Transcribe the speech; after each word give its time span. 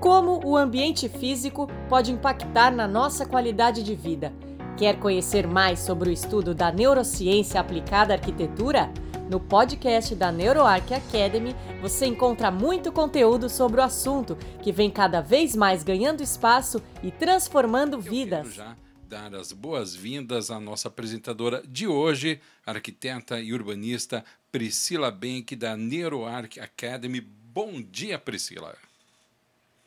Como 0.00 0.40
o 0.46 0.56
ambiente 0.56 1.10
físico 1.10 1.68
pode 1.86 2.10
impactar 2.10 2.74
na 2.74 2.88
nossa 2.88 3.26
qualidade 3.26 3.82
de 3.82 3.94
vida? 3.94 4.32
Quer 4.74 4.98
conhecer 4.98 5.46
mais 5.46 5.80
sobre 5.80 6.08
o 6.08 6.12
estudo 6.12 6.54
da 6.54 6.72
neurociência 6.72 7.60
aplicada 7.60 8.14
à 8.14 8.16
arquitetura? 8.16 8.90
No 9.28 9.38
podcast 9.38 10.14
da 10.14 10.32
NeuroArc 10.32 10.90
Academy, 10.94 11.54
você 11.82 12.06
encontra 12.06 12.50
muito 12.50 12.90
conteúdo 12.90 13.50
sobre 13.50 13.78
o 13.78 13.84
assunto, 13.84 14.38
que 14.62 14.72
vem 14.72 14.90
cada 14.90 15.20
vez 15.20 15.54
mais 15.54 15.82
ganhando 15.82 16.22
espaço 16.22 16.82
e 17.02 17.10
transformando 17.10 18.00
vidas. 18.00 18.54
já 18.54 18.74
dar 19.06 19.34
as 19.34 19.52
boas-vindas 19.52 20.50
à 20.50 20.58
nossa 20.58 20.88
apresentadora 20.88 21.62
de 21.68 21.86
hoje, 21.86 22.40
arquiteta 22.64 23.38
e 23.38 23.52
urbanista 23.52 24.24
Priscila 24.50 25.10
Benck, 25.10 25.54
da 25.54 25.76
NeuroArc 25.76 26.58
Academy. 26.58 27.20
Bom 27.20 27.82
dia, 27.82 28.18
Priscila. 28.18 28.74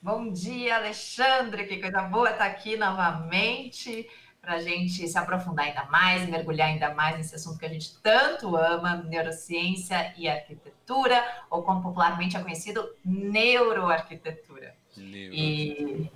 Bom 0.03 0.33
dia, 0.33 0.75
Alexandre. 0.75 1.65
Que 1.65 1.77
coisa 1.77 2.01
boa 2.01 2.31
estar 2.31 2.43
aqui 2.43 2.75
novamente 2.75 4.05
para 4.41 4.55
a 4.55 4.59
gente 4.59 5.07
se 5.07 5.17
aprofundar 5.17 5.67
ainda 5.67 5.85
mais, 5.85 6.27
mergulhar 6.27 6.67
ainda 6.67 6.93
mais 6.93 7.15
nesse 7.15 7.35
assunto 7.35 7.57
que 7.57 7.65
a 7.65 7.69
gente 7.69 7.97
tanto 8.01 8.53
ama, 8.57 8.97
neurociência 8.97 10.13
e 10.17 10.27
arquitetura, 10.27 11.23
ou 11.49 11.63
como 11.63 11.81
popularmente 11.81 12.35
é 12.35 12.41
conhecido, 12.41 12.93
neuroarquitetura. 13.05 14.75
Neuro. 14.97 15.33
E, 15.33 16.11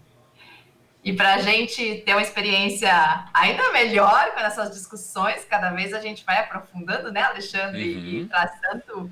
e 1.02 1.14
para 1.14 1.36
a 1.36 1.38
gente 1.38 2.02
ter 2.06 2.12
uma 2.12 2.22
experiência 2.22 2.92
ainda 3.34 3.72
melhor 3.72 4.34
com 4.34 4.42
essas 4.42 4.70
discussões, 4.70 5.46
cada 5.46 5.70
vez 5.70 5.94
a 5.94 6.02
gente 6.02 6.26
vai 6.26 6.40
aprofundando, 6.40 7.10
né, 7.10 7.22
Alexandre, 7.22 7.96
uhum. 7.96 8.04
e 8.04 8.26
traz 8.26 8.52
tanto, 8.60 9.10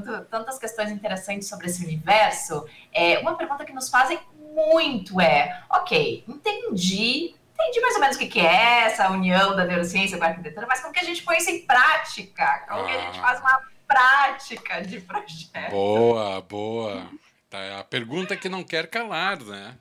tanto, 0.00 0.24
tantas 0.26 0.58
questões 0.58 0.90
interessantes 0.90 1.48
sobre 1.48 1.66
esse 1.66 1.84
universo. 1.84 2.66
É, 2.92 3.18
uma 3.18 3.36
pergunta 3.36 3.64
que 3.64 3.72
nos 3.72 3.90
fazem 3.90 4.18
muito 4.54 5.20
é: 5.20 5.62
ok, 5.70 6.24
entendi 6.26 7.34
entendi 7.54 7.80
mais 7.80 7.94
ou 7.94 8.00
menos 8.00 8.16
o 8.16 8.18
que, 8.18 8.40
é 8.40 8.86
essa 8.86 9.08
união 9.08 9.54
da 9.54 9.64
neurociência 9.64 10.18
com 10.18 10.24
a 10.24 10.28
arquitetura, 10.28 10.66
mas 10.66 10.80
como 10.80 10.92
que 10.92 10.98
a 10.98 11.04
gente 11.04 11.22
põe 11.22 11.36
isso 11.36 11.48
em 11.48 11.64
prática? 11.64 12.64
Como 12.68 12.80
ah. 12.80 12.84
que 12.86 12.92
a 12.92 13.00
gente 13.02 13.20
faz 13.20 13.38
uma 13.38 13.60
prática 13.86 14.82
de 14.82 15.00
projeto? 15.00 15.70
Boa, 15.70 16.40
boa. 16.40 17.06
Tá, 17.48 17.58
é 17.60 17.78
a 17.78 17.84
pergunta 17.84 18.36
que 18.36 18.48
não 18.48 18.64
quer 18.64 18.88
calar, 18.88 19.38
né? 19.38 19.76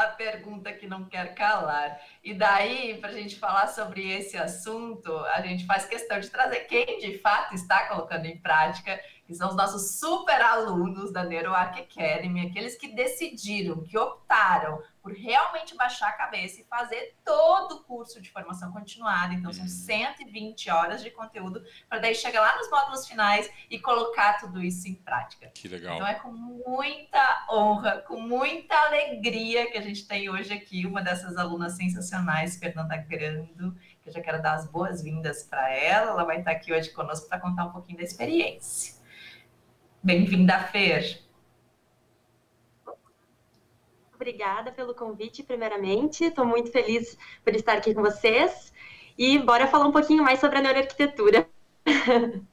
A 0.00 0.08
pergunta 0.08 0.72
que 0.72 0.86
não 0.86 1.04
quer 1.04 1.34
calar. 1.34 2.00
E 2.24 2.32
daí, 2.32 2.98
para 3.00 3.10
a 3.10 3.12
gente 3.12 3.38
falar 3.38 3.66
sobre 3.66 4.10
esse 4.10 4.36
assunto, 4.36 5.14
a 5.26 5.42
gente 5.42 5.66
faz 5.66 5.84
questão 5.84 6.18
de 6.18 6.30
trazer 6.30 6.60
quem 6.60 6.98
de 6.98 7.18
fato 7.18 7.54
está 7.54 7.86
colocando 7.86 8.24
em 8.24 8.38
prática 8.38 8.98
que 9.30 9.36
são 9.36 9.48
os 9.48 9.54
nossos 9.54 10.00
super 10.00 10.40
alunos 10.40 11.12
da 11.12 11.22
NeuroArc 11.22 11.78
Academy, 11.78 12.48
aqueles 12.48 12.76
que 12.76 12.88
decidiram, 12.88 13.84
que 13.84 13.96
optaram 13.96 14.82
por 15.02 15.12
realmente 15.12 15.76
baixar 15.76 16.08
a 16.08 16.12
cabeça 16.12 16.60
e 16.60 16.64
fazer 16.64 17.16
todo 17.24 17.76
o 17.76 17.84
curso 17.84 18.20
de 18.20 18.30
formação 18.30 18.70
continuada. 18.72 19.34
Então, 19.34 19.52
são 19.52 19.66
120 19.66 20.68
uhum. 20.68 20.76
horas 20.76 21.02
de 21.02 21.10
conteúdo 21.10 21.62
para 21.88 21.98
daí 21.98 22.14
chegar 22.14 22.40
lá 22.40 22.56
nos 22.56 22.70
módulos 22.70 23.06
finais 23.06 23.50
e 23.70 23.78
colocar 23.78 24.38
tudo 24.38 24.62
isso 24.62 24.88
em 24.88 24.94
prática. 24.94 25.50
Que 25.54 25.68
legal. 25.68 25.94
Então, 25.94 26.06
é 26.06 26.14
com 26.14 26.32
muita 26.32 27.46
honra, 27.50 27.98
com 28.02 28.20
muita 28.20 28.74
alegria 28.86 29.70
que 29.70 29.78
a 29.78 29.82
gente 29.82 30.06
tem 30.06 30.28
hoje 30.28 30.52
aqui 30.52 30.86
uma 30.86 31.02
dessas 31.02 31.36
alunas 31.36 31.76
sensacionais, 31.76 32.58
Fernanda 32.58 32.96
Grando, 32.96 33.76
que 34.02 34.08
eu 34.08 34.12
já 34.12 34.20
quero 34.20 34.42
dar 34.42 34.54
as 34.54 34.66
boas-vindas 34.66 35.42
para 35.44 35.70
ela. 35.70 36.10
Ela 36.10 36.24
vai 36.24 36.40
estar 36.40 36.50
aqui 36.50 36.72
hoje 36.72 36.90
conosco 36.90 37.28
para 37.28 37.40
contar 37.40 37.64
um 37.64 37.72
pouquinho 37.72 37.98
da 37.98 38.04
experiência. 38.04 39.00
Bem-vinda, 40.02 40.58
Fer. 40.64 41.29
Obrigada 44.20 44.70
pelo 44.70 44.94
convite, 44.94 45.42
primeiramente. 45.42 46.24
Estou 46.24 46.44
muito 46.44 46.70
feliz 46.70 47.16
por 47.42 47.54
estar 47.54 47.78
aqui 47.78 47.94
com 47.94 48.02
vocês. 48.02 48.70
E 49.16 49.38
bora 49.38 49.66
falar 49.66 49.86
um 49.86 49.92
pouquinho 49.92 50.22
mais 50.22 50.38
sobre 50.38 50.58
a 50.58 50.60
neuroarquitetura. 50.60 51.48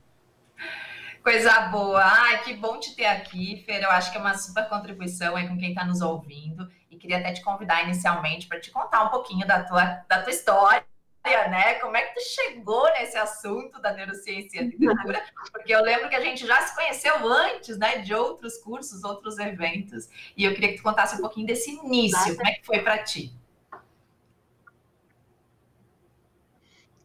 Coisa 1.22 1.60
boa. 1.64 2.02
Ai, 2.02 2.42
que 2.46 2.54
bom 2.54 2.80
te 2.80 2.96
ter 2.96 3.08
aqui, 3.08 3.62
Fer. 3.66 3.84
Eu 3.84 3.92
acho 3.92 4.14
que 4.14 4.18
é 4.18 4.22
uma 4.22 4.38
super 4.38 4.70
contribuição 4.70 5.36
aí 5.36 5.46
com 5.46 5.58
quem 5.58 5.72
está 5.72 5.84
nos 5.84 6.00
ouvindo. 6.00 6.72
E 6.90 6.96
queria 6.96 7.18
até 7.18 7.34
te 7.34 7.44
convidar 7.44 7.84
inicialmente 7.84 8.48
para 8.48 8.62
te 8.62 8.72
contar 8.72 9.04
um 9.04 9.10
pouquinho 9.10 9.46
da 9.46 9.62
tua, 9.66 9.84
da 10.08 10.22
tua 10.22 10.32
história 10.32 10.86
né? 11.50 11.76
Como 11.76 11.96
é 11.98 12.02
que 12.04 12.16
tu 12.16 12.22
chegou 12.22 12.84
nesse 12.94 13.18
assunto 13.18 13.82
da 13.82 13.94
neurociência 13.94 14.62
e 14.62 14.66
arquitetura? 14.66 15.24
Porque 15.52 15.74
eu 15.74 15.82
lembro 15.82 16.10
que 16.10 16.16
a 16.16 16.22
gente 16.22 16.46
já 16.46 16.62
se 16.62 16.76
conheceu 16.76 17.16
antes, 17.28 17.78
né? 17.78 18.00
De 18.00 18.14
outros 18.14 18.58
cursos, 18.58 19.04
outros 19.04 19.38
eventos. 19.38 20.10
E 20.36 20.46
eu 20.46 20.54
queria 20.54 20.70
que 20.70 20.78
tu 20.78 20.84
contasse 20.84 21.16
um 21.16 21.22
pouquinho 21.22 21.48
desse 21.48 21.72
início. 21.72 22.36
Como 22.36 22.48
é 22.48 22.54
que 22.54 22.66
foi 22.66 22.80
para 22.80 23.04
ti? 23.04 23.32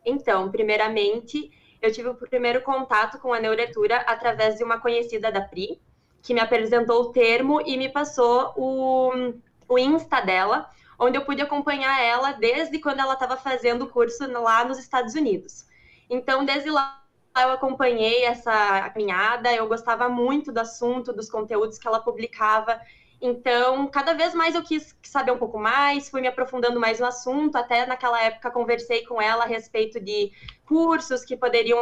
Então, 0.05 0.51
primeiramente, 0.51 1.51
eu 1.81 1.93
tive 1.93 2.09
o 2.09 2.15
primeiro 2.15 2.63
contato 2.63 3.19
com 3.19 3.33
a 3.33 3.41
neuroarquitetura 3.41 3.99
através 4.03 4.57
de 4.57 4.65
uma 4.65 4.81
conhecida 4.81 5.31
da 5.31 5.41
Pri, 5.41 5.81
que 6.23 6.33
me 6.33 6.41
apresentou 6.41 7.03
o 7.03 7.13
termo 7.13 7.61
e 7.61 7.77
me 7.77 7.89
passou 7.89 8.53
o, 8.57 9.35
o 9.69 9.79
Insta 9.79 10.21
dela, 10.21 10.71
onde 10.99 11.17
eu 11.19 11.25
pude 11.25 11.43
acompanhar 11.43 12.01
ela 12.03 12.33
desde 12.33 12.79
quando 12.79 13.01
ela 13.01 13.15
estava 13.15 13.37
fazendo 13.37 13.83
o 13.83 13.89
curso 13.89 14.27
lá 14.41 14.65
nos 14.65 14.79
Estados 14.79 15.15
Unidos. 15.15 15.67
Então, 16.09 16.45
desde 16.45 16.71
lá 16.71 17.03
eu 17.41 17.51
acompanhei 17.51 18.25
essa 18.25 18.91
caminhada, 18.91 19.53
eu 19.53 19.67
gostava 19.67 20.09
muito 20.09 20.53
do 20.53 20.59
assunto, 20.59 21.13
dos 21.13 21.31
conteúdos 21.31 21.79
que 21.79 21.89
ela 21.89 22.01
publicava. 22.01 22.79
Então, 23.21 23.87
cada 23.87 24.13
vez 24.15 24.35
mais 24.35 24.55
eu 24.55 24.63
quis 24.63 24.95
saber 25.03 25.31
um 25.31 25.39
pouco 25.39 25.57
mais, 25.59 26.11
fui 26.11 26.21
me 26.21 26.27
aprofundando 26.29 26.79
mais 26.81 26.99
no 26.99 27.07
assunto. 27.07 27.57
Até 27.57 27.87
naquela 27.87 28.21
época 28.21 28.51
conversei 28.51 29.07
com 29.07 29.23
ela 29.23 29.45
a 29.45 29.47
respeito 29.47 30.01
de 30.01 30.33
cursos 30.67 31.25
que 31.25 31.37
poderiam 31.37 31.79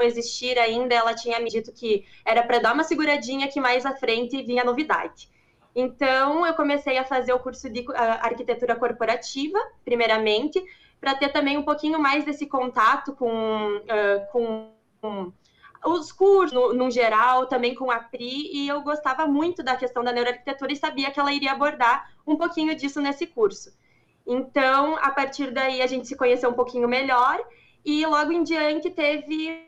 existir 0.00 0.58
ainda. 0.58 0.94
Ela 0.94 1.14
tinha 1.14 1.38
me 1.40 1.50
dito 1.50 1.72
que 1.72 2.04
era 2.24 2.42
para 2.42 2.58
dar 2.58 2.74
uma 2.74 2.84
seguradinha 2.84 3.48
que 3.48 3.60
mais 3.60 3.84
à 3.84 3.94
frente 3.96 4.42
vinha 4.42 4.64
novidade. 4.64 5.28
Então, 5.74 6.46
eu 6.46 6.54
comecei 6.54 6.98
a 6.98 7.04
fazer 7.04 7.32
o 7.32 7.38
curso 7.38 7.70
de 7.70 7.84
arquitetura 7.94 8.74
corporativa, 8.74 9.58
primeiramente, 9.84 10.64
para 11.00 11.14
ter 11.14 11.28
também 11.28 11.56
um 11.56 11.62
pouquinho 11.62 11.98
mais 12.00 12.24
desse 12.24 12.46
contato 12.46 13.14
com, 13.14 13.76
uh, 13.76 14.32
com, 14.32 14.72
com 15.00 15.32
os 15.84 16.10
cursos 16.10 16.52
no, 16.52 16.72
no, 16.74 16.90
geral, 16.90 17.46
também 17.46 17.74
com 17.74 17.90
a 17.90 18.00
Pri, 18.00 18.50
e 18.52 18.68
eu 18.68 18.80
gostava 18.82 19.26
muito 19.26 19.62
da 19.62 19.76
questão 19.76 20.02
da 20.02 20.12
neuroarquitetura 20.12 20.72
e 20.72 20.76
sabia 20.76 21.10
que 21.10 21.20
ela 21.20 21.32
iria 21.32 21.52
abordar 21.52 22.10
um 22.26 22.36
pouquinho 22.36 22.74
disso 22.74 23.00
nesse 23.00 23.26
curso. 23.26 23.72
Então, 24.26 24.96
a 24.96 25.10
partir 25.10 25.50
daí, 25.52 25.80
a 25.80 25.86
gente 25.86 26.06
se 26.06 26.16
conheceu 26.16 26.50
um 26.50 26.54
pouquinho 26.54 26.88
melhor, 26.88 27.40
e 27.84 28.04
logo 28.04 28.32
em 28.32 28.42
diante 28.42 28.90
teve 28.90 29.66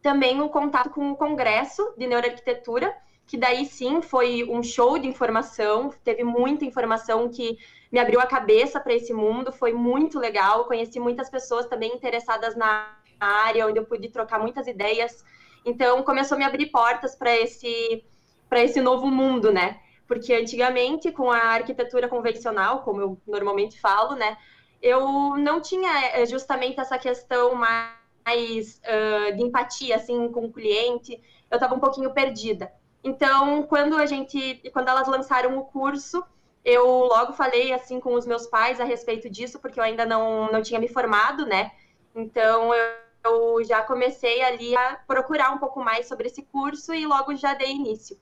também 0.00 0.40
o 0.40 0.44
um 0.44 0.48
contato 0.48 0.90
com 0.90 1.10
o 1.10 1.16
Congresso 1.16 1.94
de 1.98 2.06
Neuroarquitetura, 2.06 2.94
que 3.26 3.36
daí 3.36 3.64
sim 3.64 4.02
foi 4.02 4.44
um 4.44 4.62
show 4.62 4.98
de 4.98 5.08
informação, 5.08 5.90
teve 6.04 6.22
muita 6.22 6.64
informação 6.64 7.28
que 7.28 7.58
me 7.90 7.98
abriu 7.98 8.20
a 8.20 8.26
cabeça 8.26 8.80
para 8.80 8.92
esse 8.92 9.12
mundo, 9.12 9.52
foi 9.52 9.72
muito 9.72 10.18
legal, 10.18 10.64
conheci 10.64 10.98
muitas 11.00 11.30
pessoas 11.30 11.66
também 11.66 11.94
interessadas 11.94 12.56
na 12.56 12.96
área, 13.18 13.66
onde 13.66 13.78
eu 13.78 13.84
pude 13.84 14.08
trocar 14.08 14.38
muitas 14.38 14.66
ideias. 14.66 15.24
Então 15.64 16.02
começou 16.02 16.34
a 16.34 16.38
me 16.38 16.44
abrir 16.44 16.66
portas 16.66 17.14
para 17.14 17.34
esse 17.34 18.04
para 18.48 18.62
esse 18.62 18.80
novo 18.80 19.06
mundo, 19.06 19.50
né? 19.50 19.80
Porque 20.06 20.34
antigamente 20.34 21.10
com 21.10 21.30
a 21.30 21.38
arquitetura 21.38 22.08
convencional, 22.08 22.82
como 22.82 23.00
eu 23.00 23.18
normalmente 23.26 23.80
falo, 23.80 24.14
né, 24.14 24.36
eu 24.82 25.36
não 25.38 25.60
tinha 25.60 26.18
eh, 26.18 26.26
justamente 26.26 26.78
essa 26.78 26.98
questão 26.98 27.54
mais 27.54 28.80
uh, 28.84 29.34
de 29.34 29.42
empatia 29.42 29.96
assim 29.96 30.30
com 30.30 30.44
o 30.44 30.52
cliente, 30.52 31.20
eu 31.50 31.56
estava 31.56 31.74
um 31.74 31.80
pouquinho 31.80 32.12
perdida. 32.12 32.70
Então, 33.04 33.64
quando 33.64 33.96
a 33.96 34.06
gente, 34.06 34.62
quando 34.72 34.88
elas 34.88 35.06
lançaram 35.06 35.58
o 35.58 35.64
curso, 35.66 36.24
eu 36.64 36.86
logo 36.86 37.34
falei 37.34 37.70
assim 37.70 38.00
com 38.00 38.14
os 38.14 38.26
meus 38.26 38.46
pais 38.46 38.80
a 38.80 38.84
respeito 38.84 39.28
disso, 39.28 39.60
porque 39.60 39.78
eu 39.78 39.84
ainda 39.84 40.06
não, 40.06 40.50
não 40.50 40.62
tinha 40.62 40.80
me 40.80 40.88
formado, 40.88 41.44
né? 41.44 41.72
Então, 42.14 42.74
eu, 42.74 42.94
eu 43.24 43.64
já 43.64 43.82
comecei 43.82 44.42
ali 44.42 44.74
a 44.74 44.98
procurar 45.06 45.50
um 45.50 45.58
pouco 45.58 45.84
mais 45.84 46.08
sobre 46.08 46.28
esse 46.28 46.42
curso 46.44 46.94
e 46.94 47.06
logo 47.06 47.36
já 47.36 47.52
dei 47.52 47.72
início. 47.72 48.18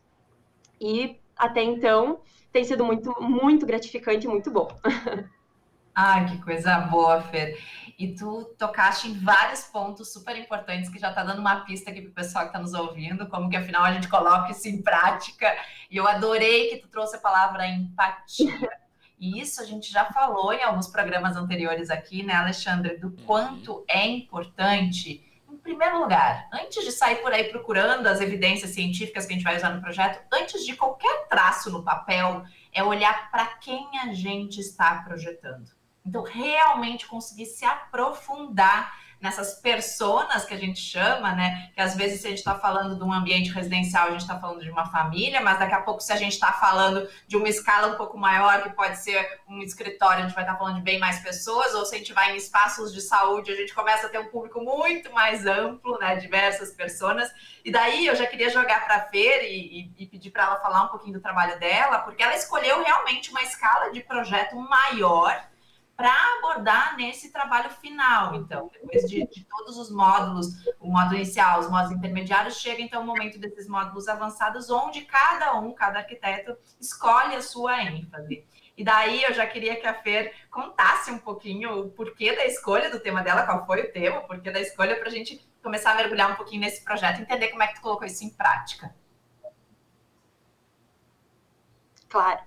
E 0.81 1.17
até 1.37 1.63
então 1.63 2.21
tem 2.51 2.65
sido 2.65 2.85
muito, 2.85 3.15
muito 3.23 3.65
gratificante 3.65 4.27
e 4.27 4.29
muito 4.29 4.51
bom. 4.51 4.69
Ai, 5.95 6.27
que 6.27 6.43
coisa 6.43 6.79
boa, 6.81 7.21
Fer. 7.21 7.59
E 7.99 8.15
tu 8.15 8.45
tocaste 8.59 9.09
em 9.09 9.19
vários 9.19 9.65
pontos 9.65 10.13
super 10.13 10.37
importantes 10.37 10.91
que 10.91 10.99
já 10.99 11.11
está 11.11 11.23
dando 11.23 11.41
uma 11.41 11.61
pista 11.61 11.91
aqui 11.91 12.01
para 12.01 12.11
o 12.11 12.15
pessoal 12.15 12.45
que 12.45 12.49
está 12.51 12.59
nos 12.59 12.73
ouvindo, 12.73 13.29
como 13.29 13.51
que 13.51 13.57
afinal 13.57 13.85
a 13.85 13.93
gente 13.93 14.09
coloca 14.09 14.51
isso 14.51 14.69
em 14.69 14.81
prática. 14.81 15.55
E 15.91 15.97
eu 15.97 16.09
adorei 16.09 16.71
que 16.71 16.79
tu 16.79 16.89
trouxe 16.89 17.17
a 17.17 17.21
palavra 17.21 17.67
empatia. 17.67 18.71
E 19.21 19.41
isso 19.41 19.61
a 19.63 19.65
gente 19.65 19.93
já 19.93 20.07
falou 20.07 20.53
em 20.53 20.65
alguns 20.65 20.89
programas 20.89 21.37
anteriores 21.37 21.91
aqui, 21.91 22.25
né, 22.25 22.35
Alexandre, 22.35 22.97
do 22.97 23.09
uhum. 23.09 23.17
quanto 23.25 23.85
é 23.89 24.05
importante 24.09 25.23
primeiro 25.63 26.01
lugar, 26.01 26.49
antes 26.53 26.85
de 26.85 26.91
sair 26.91 27.17
por 27.17 27.33
aí 27.33 27.45
procurando 27.45 28.07
as 28.07 28.21
evidências 28.21 28.73
científicas 28.73 29.25
que 29.25 29.33
a 29.33 29.37
gente 29.37 29.45
vai 29.45 29.57
usar 29.57 29.71
no 29.71 29.81
projeto, 29.81 30.21
antes 30.33 30.67
de 30.67 30.77
qualquer 30.77 31.29
traço 31.29 31.71
no 31.71 31.85
papel, 31.85 32.45
é 32.73 32.83
olhar 32.83 33.31
para 33.31 33.47
quem 33.47 33.87
a 34.01 34.13
gente 34.13 34.61
está 34.61 34.97
projetando. 35.03 35.71
Então, 36.05 36.23
realmente 36.23 37.07
conseguir 37.07 37.47
se 37.47 37.65
aprofundar 37.65 38.93
nessas 39.23 39.55
personas 39.55 40.45
que 40.45 40.53
a 40.53 40.59
gente 40.59 40.81
chama, 40.81 41.33
né? 41.33 41.71
Que 41.73 41.81
às 41.81 41.95
vezes, 41.95 42.21
se 42.21 42.27
a 42.27 42.31
gente 42.31 42.41
está 42.41 42.59
falando 42.59 42.97
de 42.97 43.05
um 43.05 43.13
ambiente 43.13 43.53
residencial, 43.53 44.09
a 44.09 44.11
gente 44.11 44.23
está 44.23 44.39
falando 44.39 44.61
de 44.61 44.69
uma 44.69 44.87
família, 44.87 45.41
mas 45.41 45.61
daqui 45.61 45.75
a 45.75 45.81
pouco, 45.81 46.01
se 46.01 46.13
a 46.13 46.17
gente 46.17 46.33
está 46.33 46.53
falando 46.53 47.09
de 47.29 47.37
uma 47.37 47.49
escala 47.49 47.95
um 47.95 47.97
pouco 47.97 48.19
maior, 48.19 48.65
que 48.65 48.71
pode 48.71 48.99
ser 48.99 49.41
um 49.49 49.63
escritório, 49.63 50.19
a 50.19 50.27
gente 50.27 50.35
vai 50.35 50.43
estar 50.43 50.55
tá 50.55 50.59
falando 50.59 50.77
de 50.77 50.83
bem 50.83 50.99
mais 50.99 51.21
pessoas, 51.21 51.73
ou 51.73 51.87
se 51.87 51.95
a 51.95 51.99
gente 51.99 52.13
vai 52.13 52.33
em 52.33 52.37
espaços 52.37 52.93
de 52.93 53.01
saúde, 53.01 53.53
a 53.53 53.55
gente 53.55 53.73
começa 53.73 54.09
a 54.09 54.11
ter 54.11 54.19
um 54.19 54.27
público 54.27 54.61
muito 54.61 55.13
mais 55.13 55.47
amplo, 55.47 55.97
né? 56.01 56.17
Diversas 56.17 56.73
pessoas. 56.73 57.33
E 57.65 57.71
daí 57.71 58.07
eu 58.07 58.17
já 58.17 58.27
queria 58.27 58.51
jogar 58.51 58.85
para 58.85 58.97
a 58.97 59.01
Fer 59.03 59.45
e, 59.45 59.93
e, 59.99 60.03
e 60.03 60.07
pedir 60.09 60.33
para 60.33 60.47
ela 60.47 60.57
falar 60.57 60.83
um 60.83 60.89
pouquinho 60.89 61.15
do 61.15 61.21
trabalho 61.21 61.61
dela, 61.61 62.01
porque 62.01 62.25
ela 62.25 62.35
escolheu 62.35 62.83
realmente 62.83 63.31
uma 63.31 63.43
escala 63.43 63.93
de 63.93 64.01
projeto 64.01 64.57
maior 64.57 65.52
para 65.97 66.13
abordar 66.39 66.97
nesse 66.97 67.31
trabalho 67.31 67.71
final. 67.71 68.35
Então, 68.35 68.71
depois 68.73 69.09
de, 69.09 69.27
de, 69.27 69.45
todos 69.45 69.77
os 69.77 69.91
módulos, 69.91 70.49
o 70.81 70.91
módulo 70.91 71.17
inicial, 71.17 71.61
os 71.61 71.71
módulos 71.71 71.97
intermediários, 71.97 72.57
chega 72.57 72.83
então 72.83 73.03
o 73.03 73.07
momento 73.07 73.39
desses 73.39 73.69
módulos 73.69 74.09
avançados, 74.09 74.71
onde 74.71 75.03
cada 75.03 75.59
um, 75.59 75.73
cada 75.73 76.01
arquiteto, 76.01 76.57
escolhe 76.81 77.37
a 77.37 77.43
sua 77.43 77.83
ênfase. 77.83 78.45
E 78.77 78.83
daí 78.83 79.23
eu 79.23 79.35
já 79.35 79.47
queria 79.47 79.77
que 79.77 79.87
a 79.87 79.95
Fer 79.95 80.35
contasse 80.51 81.11
um 81.11 81.19
pouquinho 81.19 81.79
o 81.79 81.91
porquê 81.91 82.35
da 82.35 82.47
escolha 82.47 82.91
do 82.91 82.99
tema 82.99 83.23
dela, 83.23 83.45
qual 83.45 83.67
foi 83.67 83.83
o 83.83 83.93
tema, 83.93 84.21
o 84.21 84.27
porquê 84.27 84.51
da 84.51 84.61
escolha, 84.61 84.99
para 84.99 85.09
a 85.09 85.13
gente 85.13 85.47
começar 85.63 85.93
a 85.93 85.95
mergulhar 85.95 86.33
um 86.33 86.37
pouquinho 86.37 86.63
nesse 86.63 86.83
projeto, 86.83 87.21
entender 87.21 87.49
como 87.49 87.63
é 87.63 87.69
que 87.69 87.75
tu 87.75 87.83
colocou 87.83 88.07
isso 88.07 88.25
em 88.25 88.31
prática. 88.31 88.95
Claro. 92.09 92.41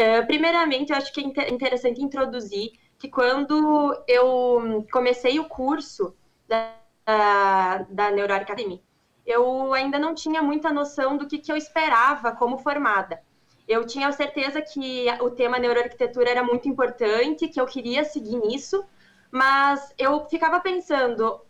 Uh, 0.00 0.26
primeiramente, 0.26 0.92
eu 0.92 0.96
acho 0.96 1.12
que 1.12 1.20
é 1.20 1.50
interessante 1.50 2.00
introduzir 2.00 2.72
que 2.98 3.06
quando 3.06 4.02
eu 4.08 4.86
comecei 4.90 5.38
o 5.38 5.44
curso 5.44 6.16
da, 6.48 6.74
da, 7.04 7.78
da 7.90 8.10
Neuroar 8.10 8.40
Academy, 8.40 8.82
eu 9.26 9.74
ainda 9.74 9.98
não 9.98 10.14
tinha 10.14 10.42
muita 10.42 10.72
noção 10.72 11.18
do 11.18 11.26
que, 11.26 11.38
que 11.38 11.52
eu 11.52 11.56
esperava 11.56 12.32
como 12.32 12.56
formada. 12.56 13.20
Eu 13.68 13.86
tinha 13.86 14.10
certeza 14.10 14.62
que 14.62 15.06
o 15.20 15.30
tema 15.30 15.58
neuroarquitetura 15.58 16.30
era 16.30 16.42
muito 16.42 16.66
importante, 16.66 17.46
que 17.46 17.60
eu 17.60 17.66
queria 17.66 18.02
seguir 18.02 18.36
nisso, 18.36 18.82
mas 19.30 19.94
eu 19.98 20.26
ficava 20.28 20.60
pensando, 20.60 21.42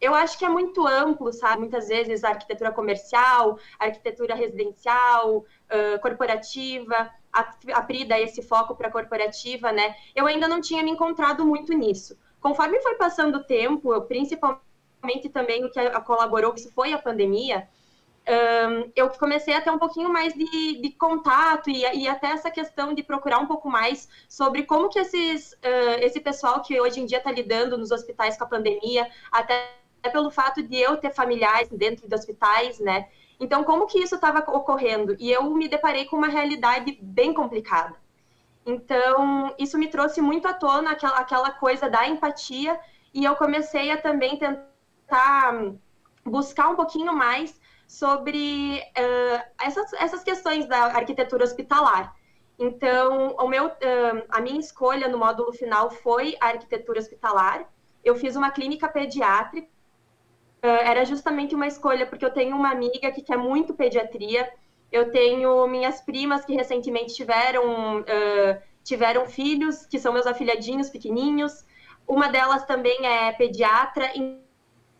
eu 0.00 0.14
acho 0.14 0.38
que 0.38 0.44
é 0.44 0.48
muito 0.48 0.86
amplo, 0.86 1.32
sabe? 1.32 1.60
Muitas 1.62 1.88
vezes 1.88 2.24
arquitetura 2.24 2.72
comercial, 2.72 3.58
arquitetura 3.78 4.34
residencial, 4.34 5.38
uh, 5.38 6.00
corporativa, 6.00 7.10
a, 7.32 7.54
a 7.74 7.82
Pri 7.82 8.04
dá 8.04 8.18
esse 8.20 8.42
foco 8.42 8.74
para 8.74 8.88
a 8.88 8.92
corporativa, 8.92 9.72
né? 9.72 9.94
Eu 10.14 10.26
ainda 10.26 10.48
não 10.48 10.60
tinha 10.60 10.82
me 10.82 10.90
encontrado 10.90 11.44
muito 11.44 11.72
nisso. 11.72 12.18
Conforme 12.40 12.80
foi 12.80 12.94
passando 12.94 13.36
o 13.36 13.44
tempo, 13.44 14.00
principalmente 14.02 15.28
também 15.32 15.64
o 15.64 15.70
que 15.70 15.90
colaborou, 16.00 16.52
que 16.52 16.60
isso 16.60 16.72
foi 16.72 16.92
a 16.92 16.98
pandemia, 16.98 17.68
um, 18.28 18.92
eu 18.94 19.08
comecei 19.10 19.54
a 19.54 19.60
ter 19.60 19.70
um 19.70 19.78
pouquinho 19.78 20.08
mais 20.08 20.34
de, 20.34 20.80
de 20.80 20.90
contato 20.90 21.70
e, 21.70 21.80
e, 21.80 22.06
até 22.06 22.28
essa 22.28 22.50
questão 22.50 22.94
de 22.94 23.02
procurar 23.02 23.38
um 23.38 23.46
pouco 23.46 23.68
mais 23.68 24.08
sobre 24.28 24.62
como 24.62 24.88
que 24.88 24.98
esses, 24.98 25.52
uh, 25.54 26.00
esse 26.00 26.20
pessoal 26.20 26.60
que 26.62 26.80
hoje 26.80 27.00
em 27.00 27.06
dia 27.06 27.18
está 27.18 27.32
lidando 27.32 27.78
nos 27.78 27.90
hospitais 27.90 28.36
com 28.36 28.44
a 28.44 28.48
pandemia, 28.48 29.10
até 29.32 29.72
pelo 30.12 30.30
fato 30.30 30.62
de 30.62 30.76
eu 30.76 30.96
ter 30.96 31.12
familiares 31.12 31.68
dentro 31.70 32.08
de 32.08 32.14
hospitais, 32.14 32.78
né? 32.78 33.08
Então, 33.40 33.64
como 33.64 33.86
que 33.86 33.98
isso 33.98 34.16
estava 34.16 34.40
ocorrendo? 34.40 35.16
E 35.18 35.32
eu 35.32 35.42
me 35.54 35.66
deparei 35.66 36.04
com 36.04 36.16
uma 36.16 36.28
realidade 36.28 36.98
bem 37.00 37.32
complicada. 37.32 37.96
Então, 38.66 39.54
isso 39.58 39.78
me 39.78 39.88
trouxe 39.88 40.20
muito 40.20 40.46
à 40.46 40.52
tona 40.52 40.90
aquela, 40.90 41.18
aquela 41.18 41.50
coisa 41.50 41.88
da 41.88 42.06
empatia, 42.06 42.78
e 43.14 43.24
eu 43.24 43.34
comecei 43.34 43.90
a 43.90 43.96
também 43.96 44.38
tentar 44.38 45.54
buscar 46.22 46.68
um 46.68 46.76
pouquinho 46.76 47.14
mais 47.14 47.58
sobre 47.88 48.78
uh, 48.78 49.42
essas, 49.60 49.90
essas 49.94 50.22
questões 50.22 50.66
da 50.66 50.84
arquitetura 50.84 51.42
hospitalar. 51.42 52.14
Então, 52.58 53.34
o 53.38 53.48
meu, 53.48 53.68
uh, 53.68 54.24
a 54.28 54.40
minha 54.42 54.60
escolha 54.60 55.08
no 55.08 55.16
módulo 55.16 55.50
final 55.54 55.90
foi 55.90 56.36
a 56.42 56.48
arquitetura 56.48 57.00
hospitalar. 57.00 57.66
Eu 58.04 58.14
fiz 58.14 58.36
uma 58.36 58.50
clínica 58.50 58.86
pediátrica 58.86 59.79
era 60.62 61.04
justamente 61.04 61.54
uma 61.54 61.66
escolha, 61.66 62.06
porque 62.06 62.24
eu 62.24 62.32
tenho 62.32 62.56
uma 62.56 62.70
amiga 62.70 63.10
que 63.10 63.22
quer 63.22 63.38
muito 63.38 63.74
pediatria, 63.74 64.50
eu 64.92 65.10
tenho 65.10 65.66
minhas 65.66 66.00
primas 66.00 66.44
que 66.44 66.54
recentemente 66.54 67.14
tiveram, 67.14 68.00
uh, 68.00 68.62
tiveram 68.82 69.26
filhos, 69.26 69.86
que 69.86 69.98
são 69.98 70.12
meus 70.12 70.26
afilhadinhos 70.26 70.90
pequenininhos, 70.90 71.64
uma 72.06 72.28
delas 72.28 72.64
também 72.64 73.06
é 73.06 73.32
pediatra, 73.32 74.10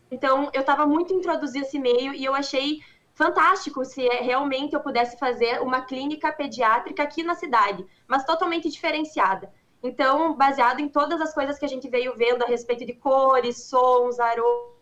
então 0.09 0.49
eu 0.53 0.61
estava 0.61 0.85
muito 0.85 1.13
introduzida 1.13 1.65
esse 1.65 1.77
meio 1.77 2.13
e 2.13 2.23
eu 2.23 2.33
achei 2.33 2.79
fantástico 3.13 3.83
se 3.83 4.07
realmente 4.07 4.73
eu 4.73 4.79
pudesse 4.79 5.19
fazer 5.19 5.61
uma 5.61 5.81
clínica 5.81 6.31
pediátrica 6.31 7.03
aqui 7.03 7.21
na 7.21 7.35
cidade, 7.35 7.85
mas 8.07 8.25
totalmente 8.25 8.69
diferenciada. 8.69 9.51
Então, 9.83 10.35
baseado 10.35 10.79
em 10.79 10.87
todas 10.87 11.19
as 11.19 11.33
coisas 11.33 11.57
que 11.57 11.65
a 11.65 11.67
gente 11.67 11.89
veio 11.89 12.15
vendo 12.15 12.43
a 12.43 12.47
respeito 12.47 12.85
de 12.85 12.93
cores, 12.93 13.63
sons, 13.63 14.19
aromas, 14.19 14.80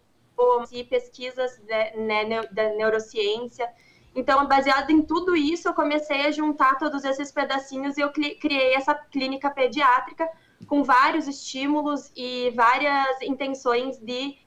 e 0.72 0.84
pesquisas 0.84 1.60
né, 1.64 1.92
da 2.52 2.70
neurociência. 2.76 3.70
Então, 4.16 4.48
baseado 4.48 4.90
em 4.90 5.02
tudo 5.02 5.36
isso, 5.36 5.68
eu 5.68 5.74
comecei 5.74 6.26
a 6.26 6.32
juntar 6.32 6.78
todos 6.78 7.04
esses 7.04 7.32
pedacinhos 7.32 7.98
e 7.98 8.02
eu 8.02 8.12
criei 8.12 8.74
essa 8.74 8.96
clínica 8.96 9.50
pediátrica 9.50 10.30
com 10.68 10.84
vários 10.84 11.28
estímulos 11.28 12.12
e 12.16 12.52
várias 12.52 13.22
intenções 13.22 13.98
de 14.00 14.38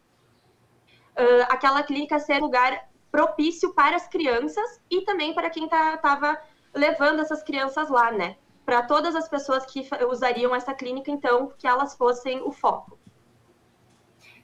uh, 1.17 1.47
aquela 1.49 1.83
clínica 1.83 2.19
ser 2.19 2.41
um 2.41 2.47
lugar 2.47 2.89
propício 3.11 3.73
para 3.73 3.97
as 3.97 4.09
crianças 4.09 4.81
e 4.91 5.03
também 5.03 5.35
para 5.35 5.51
quem 5.51 5.65
estava 5.65 6.37
tá, 6.37 6.43
levando 6.75 7.21
essas 7.21 7.43
crianças 7.43 7.89
lá, 7.89 8.11
né? 8.11 8.37
Para 8.65 8.83
todas 8.83 9.15
as 9.15 9.29
pessoas 9.29 9.65
que 9.67 9.89
usariam 10.09 10.55
essa 10.55 10.73
clínica, 10.73 11.11
então, 11.11 11.53
que 11.59 11.67
elas 11.67 11.95
fossem 11.97 12.41
o 12.43 12.51
foco. 12.51 12.99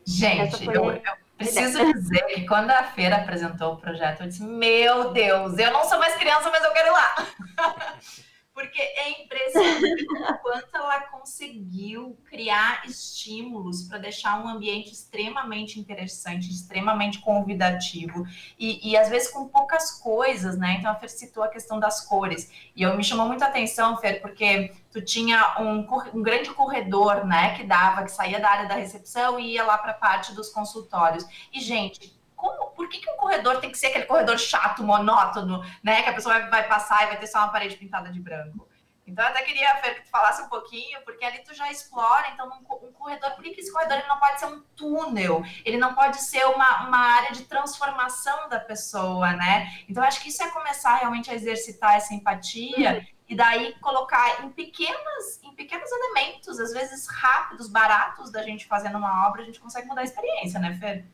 Gente, 0.04 0.66
eu, 0.66 0.90
eu, 0.90 1.00
Preciso 1.38 1.92
dizer 1.92 2.22
que 2.26 2.44
quando 2.46 2.70
a 2.70 2.82
Feira 2.82 3.16
apresentou 3.16 3.74
o 3.74 3.76
projeto, 3.76 4.22
eu 4.22 4.26
disse: 4.26 4.42
Meu 4.42 5.12
Deus, 5.12 5.56
eu 5.56 5.72
não 5.72 5.84
sou 5.84 5.98
mais 5.98 6.14
criança, 6.16 6.50
mas 6.50 6.64
eu 6.64 6.72
quero 6.72 6.88
ir 6.88 6.90
lá. 6.90 7.14
Porque 8.58 8.82
é 8.82 9.22
impressionante 9.22 10.02
o 10.10 10.38
quanto 10.38 10.74
ela 10.74 11.02
conseguiu 11.02 12.18
criar 12.28 12.82
estímulos 12.84 13.84
para 13.84 13.98
deixar 13.98 14.44
um 14.44 14.48
ambiente 14.48 14.90
extremamente 14.90 15.78
interessante, 15.78 16.50
extremamente 16.50 17.20
convidativo 17.20 18.26
e, 18.58 18.90
e, 18.90 18.96
às 18.96 19.08
vezes 19.08 19.30
com 19.30 19.46
poucas 19.46 19.92
coisas, 20.00 20.58
né? 20.58 20.74
Então 20.76 20.90
a 20.90 20.96
Fer 20.96 21.08
citou 21.08 21.44
a 21.44 21.48
questão 21.48 21.78
das 21.78 22.04
cores 22.04 22.50
e 22.74 22.82
eu 22.82 22.96
me 22.96 23.04
chamou 23.04 23.28
muita 23.28 23.44
atenção, 23.46 23.96
Fer, 23.98 24.20
porque 24.20 24.74
tu 24.90 25.00
tinha 25.00 25.54
um, 25.60 25.86
um 26.12 26.20
grande 26.20 26.50
corredor, 26.50 27.24
né? 27.24 27.56
Que 27.56 27.62
dava, 27.62 28.02
que 28.02 28.10
saía 28.10 28.40
da 28.40 28.50
área 28.50 28.68
da 28.68 28.74
recepção 28.74 29.38
e 29.38 29.52
ia 29.52 29.62
lá 29.62 29.78
para 29.78 29.92
a 29.92 29.94
parte 29.94 30.34
dos 30.34 30.48
consultórios. 30.48 31.24
E 31.52 31.60
gente, 31.60 32.17
como, 32.38 32.70
por 32.70 32.88
que, 32.88 33.00
que 33.00 33.10
um 33.10 33.16
corredor 33.16 33.60
tem 33.60 33.70
que 33.70 33.76
ser 33.76 33.88
aquele 33.88 34.06
corredor 34.06 34.38
chato, 34.38 34.84
monótono, 34.84 35.62
né? 35.82 36.02
Que 36.02 36.10
a 36.10 36.14
pessoa 36.14 36.38
vai, 36.38 36.48
vai 36.48 36.68
passar 36.68 37.02
e 37.02 37.06
vai 37.08 37.18
ter 37.18 37.26
só 37.26 37.38
uma 37.38 37.48
parede 37.48 37.76
pintada 37.76 38.10
de 38.10 38.20
branco. 38.20 38.66
Então, 39.08 39.24
eu 39.24 39.30
até 39.30 39.42
queria, 39.42 39.74
Fer, 39.76 39.94
que 39.96 40.02
tu 40.02 40.10
falasse 40.10 40.42
um 40.42 40.48
pouquinho, 40.48 41.00
porque 41.02 41.24
ali 41.24 41.38
tu 41.38 41.54
já 41.54 41.70
explora, 41.70 42.28
então, 42.28 42.46
um, 42.46 42.86
um 42.86 42.92
corredor, 42.92 43.32
por 43.32 43.42
que, 43.42 43.58
esse 43.58 43.72
corredor 43.72 43.98
ele 43.98 44.06
não 44.06 44.20
pode 44.20 44.38
ser 44.38 44.46
um 44.46 44.60
túnel? 44.76 45.42
Ele 45.64 45.78
não 45.78 45.94
pode 45.94 46.20
ser 46.20 46.44
uma, 46.44 46.86
uma 46.86 46.98
área 46.98 47.32
de 47.32 47.44
transformação 47.44 48.48
da 48.48 48.60
pessoa, 48.60 49.32
né? 49.32 49.82
Então, 49.88 50.04
acho 50.04 50.20
que 50.20 50.28
isso 50.28 50.42
é 50.42 50.50
começar 50.50 50.96
realmente 50.96 51.30
a 51.30 51.34
exercitar 51.34 51.96
essa 51.96 52.14
empatia 52.14 52.98
uhum. 52.98 53.06
e 53.30 53.34
daí 53.34 53.74
colocar 53.80 54.44
em 54.44 54.50
pequenos, 54.50 55.42
em 55.42 55.54
pequenos 55.54 55.90
elementos, 55.90 56.60
às 56.60 56.72
vezes 56.72 57.08
rápidos, 57.08 57.66
baratos 57.66 58.30
da 58.30 58.42
gente 58.42 58.66
fazendo 58.66 58.98
uma 58.98 59.26
obra, 59.26 59.42
a 59.42 59.44
gente 59.44 59.58
consegue 59.58 59.88
mudar 59.88 60.02
a 60.02 60.04
experiência, 60.04 60.60
né, 60.60 60.76
Fer? 60.78 61.06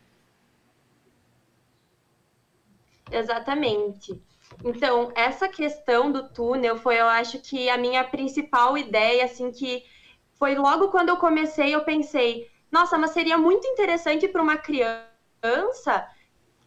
Exatamente. 3.11 4.21
Então, 4.65 5.11
essa 5.15 5.49
questão 5.49 6.13
do 6.13 6.29
túnel 6.29 6.77
foi, 6.77 7.01
eu 7.01 7.07
acho 7.07 7.41
que 7.41 7.69
a 7.69 7.77
minha 7.77 8.05
principal 8.05 8.77
ideia, 8.77 9.25
assim, 9.25 9.51
que 9.51 9.83
foi 10.39 10.55
logo 10.55 10.89
quando 10.89 11.09
eu 11.09 11.17
comecei, 11.17 11.75
eu 11.75 11.83
pensei, 11.85 12.49
nossa, 12.71 12.99
mas 12.99 13.11
seria 13.11 13.39
muito 13.39 13.67
interessante 13.67 14.29
para 14.29 14.43
uma 14.43 14.57
criança 14.57 16.07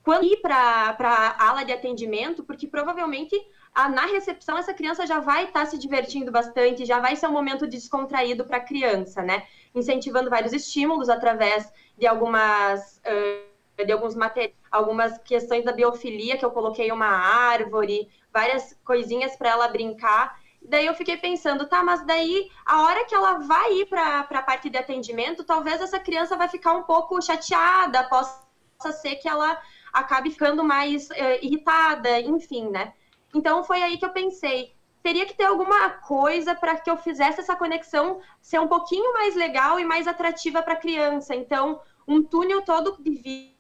quando 0.03 0.24
ir 0.24 0.38
para 0.38 0.96
a 0.98 1.50
ala 1.50 1.63
de 1.63 1.74
atendimento, 1.74 2.41
porque 2.41 2.65
provavelmente 2.65 3.36
a, 3.75 3.89
na 3.89 4.06
recepção 4.06 4.58
essa 4.58 4.74
criança 4.74 5.06
já 5.06 5.20
vai 5.20 5.44
estar 5.44 5.60
tá 5.60 5.65
se 5.65 5.77
divertindo 5.77 6.32
bastante, 6.32 6.86
já 6.86 6.98
vai 6.98 7.13
ser 7.17 7.27
um 7.27 7.34
momento 7.34 7.67
descontraído 7.67 8.46
para 8.46 8.56
a 8.56 8.62
criança, 8.62 9.22
né? 9.22 9.44
Incentivando 9.75 10.29
vários 10.29 10.53
estímulos 10.53 11.10
através 11.10 11.70
de 11.98 12.08
algumas. 12.08 13.01
Uh, 13.06 13.47
de 13.86 13.91
alguns 13.91 14.15
materiais, 14.15 14.53
algumas 14.72 15.17
questões 15.19 15.63
da 15.63 15.72
biofilia, 15.72 16.38
que 16.38 16.46
eu 16.46 16.51
coloquei 16.51 16.91
uma 16.91 17.07
árvore, 17.07 18.10
várias 18.34 18.77
coisinhas 18.84 19.36
para 19.36 19.50
ela 19.50 19.67
brincar. 19.67 20.39
Daí 20.62 20.86
eu 20.86 20.96
fiquei 20.96 21.17
pensando, 21.17 21.67
tá, 21.67 21.84
mas 21.84 22.05
daí 22.05 22.50
a 22.65 22.84
hora 22.84 23.05
que 23.05 23.15
ela 23.15 23.39
vai 23.39 23.74
ir 23.74 23.86
para 23.86 24.19
a 24.19 24.41
parte 24.41 24.69
de 24.69 24.77
atendimento, 24.77 25.43
talvez 25.43 25.79
essa 25.79 26.00
criança 26.00 26.36
vai 26.36 26.50
ficar 26.50 26.74
um 26.74 26.84
pouco 26.84 27.22
chateada, 27.22 28.03
possa 28.05 28.91
ser 28.91 29.15
que 29.15 29.29
ela 29.29 29.60
acabe 29.93 30.31
ficando 30.31 30.63
mais 30.63 31.10
uh, 31.10 31.39
irritada, 31.41 32.19
enfim, 32.19 32.69
né? 32.69 32.93
Então 33.34 33.63
foi 33.63 33.81
aí 33.81 33.98
que 33.98 34.05
eu 34.05 34.10
pensei, 34.10 34.74
teria 35.03 35.25
que 35.25 35.36
ter 35.36 35.46
alguma 35.46 35.89
coisa 35.89 36.53
para 36.55 36.75
que 36.75 36.89
eu 36.89 36.98
fizesse 36.98 37.39
essa 37.39 37.55
conexão 37.55 38.19
ser 38.41 38.60
um 38.60 38.67
pouquinho 38.67 39.13
mais 39.13 39.36
legal 39.36 39.79
e 39.79 39.86
mais 39.86 40.07
atrativa 40.07 40.62
para 40.62 40.74
a 40.74 40.77
criança. 40.77 41.34
Então, 41.36 41.79
um 42.07 42.24
túnel 42.24 42.62
todo 42.62 43.01
de 43.01 43.12
vidro 43.12 43.57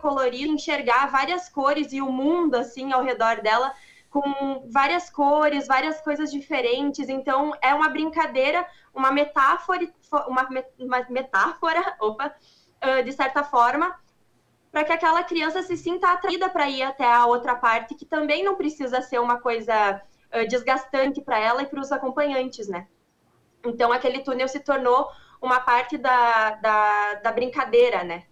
colorido, 0.00 0.52
enxergar 0.52 1.06
várias 1.06 1.48
cores 1.48 1.92
e 1.92 2.00
o 2.00 2.10
mundo 2.10 2.54
assim 2.54 2.92
ao 2.92 3.02
redor 3.02 3.42
dela 3.42 3.72
com 4.10 4.66
várias 4.70 5.10
cores, 5.10 5.66
várias 5.66 6.00
coisas 6.00 6.30
diferentes. 6.30 7.08
Então, 7.08 7.52
é 7.60 7.74
uma 7.74 7.88
brincadeira, 7.88 8.66
uma 8.94 9.10
metáfora, 9.10 9.86
uma, 10.26 10.48
metáfora, 11.10 11.96
opa, 12.00 12.34
de 13.04 13.12
certa 13.12 13.44
forma, 13.44 13.94
para 14.70 14.84
que 14.84 14.92
aquela 14.92 15.22
criança 15.22 15.62
se 15.62 15.76
sinta 15.76 16.12
atraída 16.12 16.48
para 16.48 16.68
ir 16.68 16.82
até 16.82 17.10
a 17.10 17.26
outra 17.26 17.54
parte, 17.54 17.94
que 17.94 18.04
também 18.04 18.44
não 18.44 18.56
precisa 18.56 19.00
ser 19.00 19.18
uma 19.18 19.38
coisa 19.40 20.02
uh, 20.34 20.48
desgastante 20.48 21.20
para 21.20 21.38
ela 21.38 21.62
e 21.62 21.66
para 21.66 21.80
os 21.80 21.90
acompanhantes, 21.90 22.68
né? 22.68 22.86
Então, 23.64 23.92
aquele 23.92 24.20
túnel 24.20 24.48
se 24.48 24.60
tornou 24.60 25.08
uma 25.40 25.60
parte 25.60 25.96
da, 25.96 26.50
da, 26.56 27.14
da 27.14 27.32
brincadeira, 27.32 28.04
né? 28.04 28.24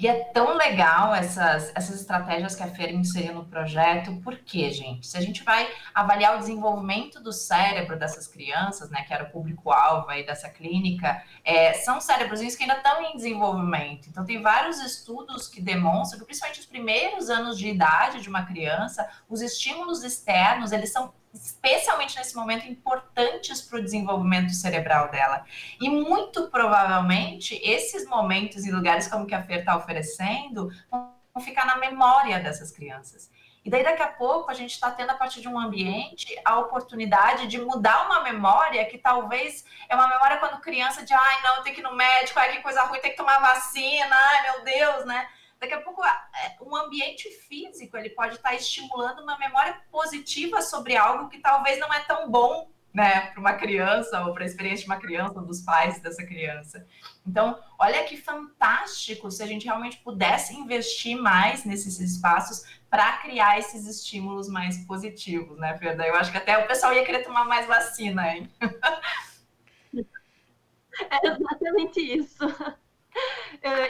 E 0.00 0.08
é 0.08 0.24
tão 0.32 0.56
legal 0.56 1.14
essas, 1.14 1.70
essas 1.74 2.00
estratégias 2.00 2.56
que 2.56 2.62
a 2.62 2.68
Feira 2.68 2.90
inseriu 2.90 3.34
no 3.34 3.44
projeto, 3.44 4.18
porque, 4.24 4.70
gente, 4.70 5.06
se 5.06 5.14
a 5.18 5.20
gente 5.20 5.44
vai 5.44 5.68
avaliar 5.94 6.36
o 6.36 6.38
desenvolvimento 6.38 7.20
do 7.20 7.34
cérebro 7.34 7.98
dessas 7.98 8.26
crianças, 8.26 8.88
né, 8.88 9.02
que 9.02 9.12
era 9.12 9.24
o 9.24 9.30
público-alvo 9.30 10.08
aí 10.08 10.24
dessa 10.24 10.48
clínica, 10.48 11.22
é, 11.44 11.74
são 11.74 12.00
cérebros 12.00 12.40
que 12.56 12.62
ainda 12.62 12.78
estão 12.78 13.02
em 13.02 13.14
desenvolvimento. 13.14 14.08
Então, 14.08 14.24
tem 14.24 14.40
vários 14.40 14.80
estudos 14.80 15.46
que 15.46 15.60
demonstram 15.60 16.18
que, 16.18 16.24
principalmente 16.24 16.60
os 16.60 16.66
primeiros 16.66 17.28
anos 17.28 17.58
de 17.58 17.68
idade 17.68 18.22
de 18.22 18.28
uma 18.30 18.46
criança, 18.46 19.06
os 19.28 19.42
estímulos 19.42 20.02
externos, 20.02 20.72
eles 20.72 20.90
são 20.90 21.12
especialmente 21.32 22.16
nesse 22.16 22.34
momento, 22.34 22.66
importantes 22.66 23.62
para 23.62 23.78
o 23.78 23.82
desenvolvimento 23.82 24.52
cerebral 24.52 25.10
dela. 25.10 25.44
E 25.80 25.88
muito 25.88 26.48
provavelmente, 26.48 27.60
esses 27.62 28.06
momentos 28.06 28.64
e 28.64 28.70
lugares 28.70 29.08
como 29.08 29.26
que 29.26 29.34
a 29.34 29.42
Fer 29.42 29.60
está 29.60 29.76
oferecendo 29.76 30.70
vão 30.90 31.12
ficar 31.40 31.66
na 31.66 31.76
memória 31.76 32.40
dessas 32.40 32.72
crianças. 32.72 33.30
E 33.62 33.68
daí, 33.68 33.84
daqui 33.84 34.02
a 34.02 34.08
pouco, 34.08 34.50
a 34.50 34.54
gente 34.54 34.72
está 34.72 34.90
tendo, 34.90 35.10
a 35.10 35.14
partir 35.14 35.42
de 35.42 35.48
um 35.48 35.58
ambiente, 35.58 36.34
a 36.44 36.58
oportunidade 36.58 37.46
de 37.46 37.60
mudar 37.60 38.06
uma 38.06 38.22
memória 38.22 38.84
que 38.86 38.96
talvez 38.96 39.64
é 39.88 39.94
uma 39.94 40.08
memória 40.08 40.38
quando 40.38 40.60
criança 40.60 41.04
de 41.04 41.12
ai, 41.12 41.42
não, 41.42 41.62
tem 41.62 41.74
que 41.74 41.80
ir 41.80 41.82
no 41.82 41.94
médico, 41.94 42.38
ai, 42.38 42.56
que 42.56 42.62
coisa 42.62 42.82
ruim, 42.84 43.00
tem 43.00 43.10
que 43.10 43.18
tomar 43.18 43.38
vacina, 43.38 44.16
ai, 44.16 44.42
meu 44.42 44.64
Deus, 44.64 45.04
né? 45.04 45.28
Daqui 45.60 45.74
a 45.74 45.80
pouco, 45.82 46.02
é, 46.02 46.56
um 46.62 46.74
ambiente 46.74 47.28
físico 47.48 47.96
ele 47.96 48.10
pode 48.10 48.36
estar 48.36 48.54
estimulando 48.54 49.22
uma 49.22 49.38
memória 49.38 49.78
positiva 49.92 50.62
sobre 50.62 50.96
algo 50.96 51.28
que 51.28 51.38
talvez 51.38 51.78
não 51.78 51.92
é 51.92 52.00
tão 52.00 52.30
bom 52.30 52.70
né, 52.92 53.26
para 53.26 53.40
uma 53.40 53.52
criança 53.52 54.24
ou 54.24 54.34
para 54.34 54.42
a 54.42 54.46
experiência 54.46 54.84
de 54.84 54.90
uma 54.90 54.98
criança 54.98 55.40
dos 55.40 55.60
pais 55.60 56.00
dessa 56.00 56.24
criança. 56.24 56.86
Então, 57.26 57.58
olha 57.78 58.02
que 58.04 58.16
fantástico 58.16 59.30
se 59.30 59.42
a 59.42 59.46
gente 59.46 59.66
realmente 59.66 59.98
pudesse 59.98 60.54
investir 60.54 61.16
mais 61.16 61.64
nesses 61.64 62.00
espaços 62.00 62.64
para 62.88 63.18
criar 63.18 63.58
esses 63.58 63.86
estímulos 63.86 64.48
mais 64.48 64.84
positivos, 64.86 65.58
né, 65.58 65.76
Ferda? 65.78 66.06
Eu 66.06 66.16
acho 66.16 66.32
que 66.32 66.38
até 66.38 66.58
o 66.58 66.66
pessoal 66.66 66.92
ia 66.92 67.04
querer 67.04 67.22
tomar 67.22 67.44
mais 67.44 67.66
vacina, 67.66 68.34
hein? 68.34 68.50
É 71.08 71.28
exatamente 71.28 71.98
isso. 71.98 72.44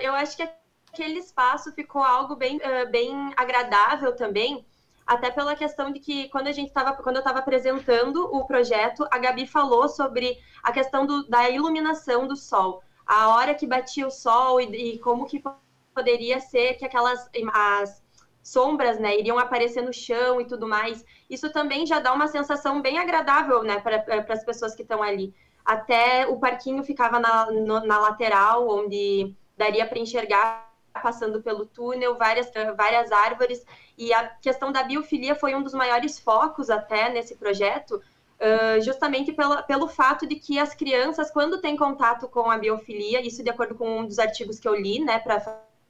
Eu 0.01 0.15
acho 0.15 0.37
que 0.37 0.49
aquele 0.93 1.19
espaço 1.19 1.73
ficou 1.73 2.03
algo 2.03 2.37
bem, 2.37 2.57
uh, 2.57 2.91
bem 2.91 3.33
agradável 3.37 4.15
também, 4.15 4.65
até 5.07 5.31
pela 5.31 5.57
questão 5.57 5.91
de 5.91 5.99
que 5.99 6.29
quando 6.29 6.49
a 6.49 6.53
gente 6.53 6.69
estava, 6.69 6.93
quando 6.95 7.17
eu 7.17 7.21
estava 7.21 7.39
apresentando 7.39 8.25
o 8.33 8.45
projeto, 8.45 9.07
a 9.11 9.19
Gabi 9.19 9.47
falou 9.47 9.89
sobre 9.89 10.39
a 10.63 10.73
questão 10.73 11.07
do, 11.07 11.29
da 11.29 11.49
iluminação 11.49 12.29
do 12.29 12.37
sol, 12.37 12.83
a 13.07 13.35
hora 13.35 13.55
que 13.55 13.67
batia 13.67 14.07
o 14.07 14.11
sol 14.11 14.61
e, 14.61 14.95
e 14.95 14.99
como 14.99 15.27
que 15.27 15.43
poderia 15.95 16.39
ser 16.39 16.75
que 16.75 16.85
aquelas 16.85 17.29
as 17.53 18.01
sombras, 18.43 18.99
né, 18.99 19.19
iriam 19.19 19.39
aparecer 19.39 19.83
no 19.83 19.93
chão 19.93 20.41
e 20.41 20.47
tudo 20.47 20.67
mais. 20.67 21.05
Isso 21.29 21.53
também 21.53 21.85
já 21.87 22.01
dá 22.01 22.13
uma 22.13 22.27
sensação 22.27 22.81
bem 22.81 22.99
agradável, 22.99 23.63
né, 23.63 23.81
para 23.81 24.33
as 24.33 24.45
pessoas 24.45 24.75
que 24.75 24.83
estão 24.83 25.03
ali. 25.03 25.35
Até 25.65 26.27
o 26.27 26.39
parquinho 26.39 26.83
ficava 26.83 27.21
na, 27.21 27.51
no, 27.51 27.81
na 27.85 27.99
lateral, 27.99 28.69
onde 28.69 29.35
daria 29.57 29.87
para 29.87 29.99
enxergar 29.99 30.70
passando 30.93 31.43
pelo 31.43 31.67
túnel, 31.67 32.17
várias, 32.17 32.51
várias 32.77 33.13
árvores, 33.13 33.65
e 33.97 34.13
a 34.13 34.29
questão 34.29 34.73
da 34.73 34.83
biofilia 34.83 35.35
foi 35.35 35.55
um 35.55 35.63
dos 35.63 35.75
maiores 35.75 36.19
focos 36.19 36.71
até 36.71 37.11
nesse 37.11 37.37
projeto, 37.37 37.97
uh, 37.97 38.81
justamente 38.81 39.33
pela, 39.33 39.63
pelo 39.63 39.87
fato 39.89 40.27
de 40.27 40.37
que 40.37 40.59
as 40.59 40.75
crianças, 40.75 41.31
quando 41.31 41.61
têm 41.61 41.77
contato 41.77 42.27
com 42.29 42.51
a 42.51 42.59
biofilia, 42.59 43.21
isso 43.21 43.43
de 43.43 43.51
acordo 43.51 43.75
com 43.75 44.01
um 44.01 44.07
dos 44.07 44.19
artigos 44.19 44.59
que 44.59 44.67
eu 44.67 44.75
li, 44.75 45.01
né, 45.01 45.19
para 45.19 45.41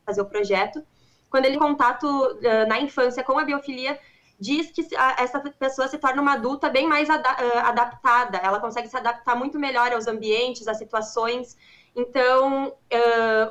fazer 0.04 0.20
o 0.20 0.26
projeto, 0.26 0.82
quando 1.30 1.44
ele 1.44 1.58
contato 1.58 2.04
uh, 2.06 2.68
na 2.68 2.80
infância 2.80 3.22
com 3.22 3.38
a 3.38 3.44
biofilia, 3.44 3.98
diz 4.38 4.70
que 4.70 4.88
essa 5.18 5.38
pessoa 5.38 5.86
se 5.86 5.98
torna 5.98 6.22
uma 6.22 6.32
adulta 6.32 6.70
bem 6.70 6.88
mais 6.88 7.10
ada 7.10 7.30
adaptada, 7.62 8.38
ela 8.38 8.58
consegue 8.58 8.88
se 8.88 8.96
adaptar 8.96 9.36
muito 9.36 9.58
melhor 9.58 9.92
aos 9.92 10.06
ambientes, 10.06 10.66
às 10.66 10.78
situações. 10.78 11.58
Então, 11.94 12.74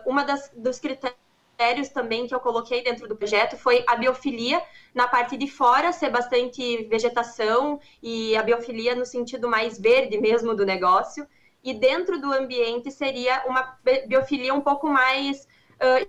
uma 0.03 0.24
das 0.24 0.50
dos 0.56 0.79
critérios 0.79 1.28
critérios 1.60 1.89
também 1.89 2.25
que 2.25 2.34
eu 2.34 2.39
coloquei 2.39 2.82
dentro 2.82 3.06
do 3.06 3.18
projeto 3.18 3.58
foi 3.58 3.84
a 3.86 3.98
biofilia, 3.98 4.63
na 4.96 5.10
parte 5.10 5.36
de 5.36 5.46
fora 5.46 5.92
ser 5.92 6.10
bastante 6.10 6.86
vegetação 6.86 7.82
e 8.01 8.34
a 8.38 8.42
biofilia 8.42 8.96
no 8.96 9.06
sentido 9.06 9.50
mais 9.50 9.78
verde 9.78 10.18
mesmo 10.22 10.56
do 10.56 10.66
negócio, 10.66 11.28
e 11.62 11.74
dentro 11.74 12.22
do 12.22 12.32
ambiente 12.32 12.89
seria 12.89 13.44
uma 13.46 13.78
biofilia 14.08 14.54
um 14.54 14.62
pouco 14.62 14.88
mais 14.88 15.46
uh, 15.82 16.08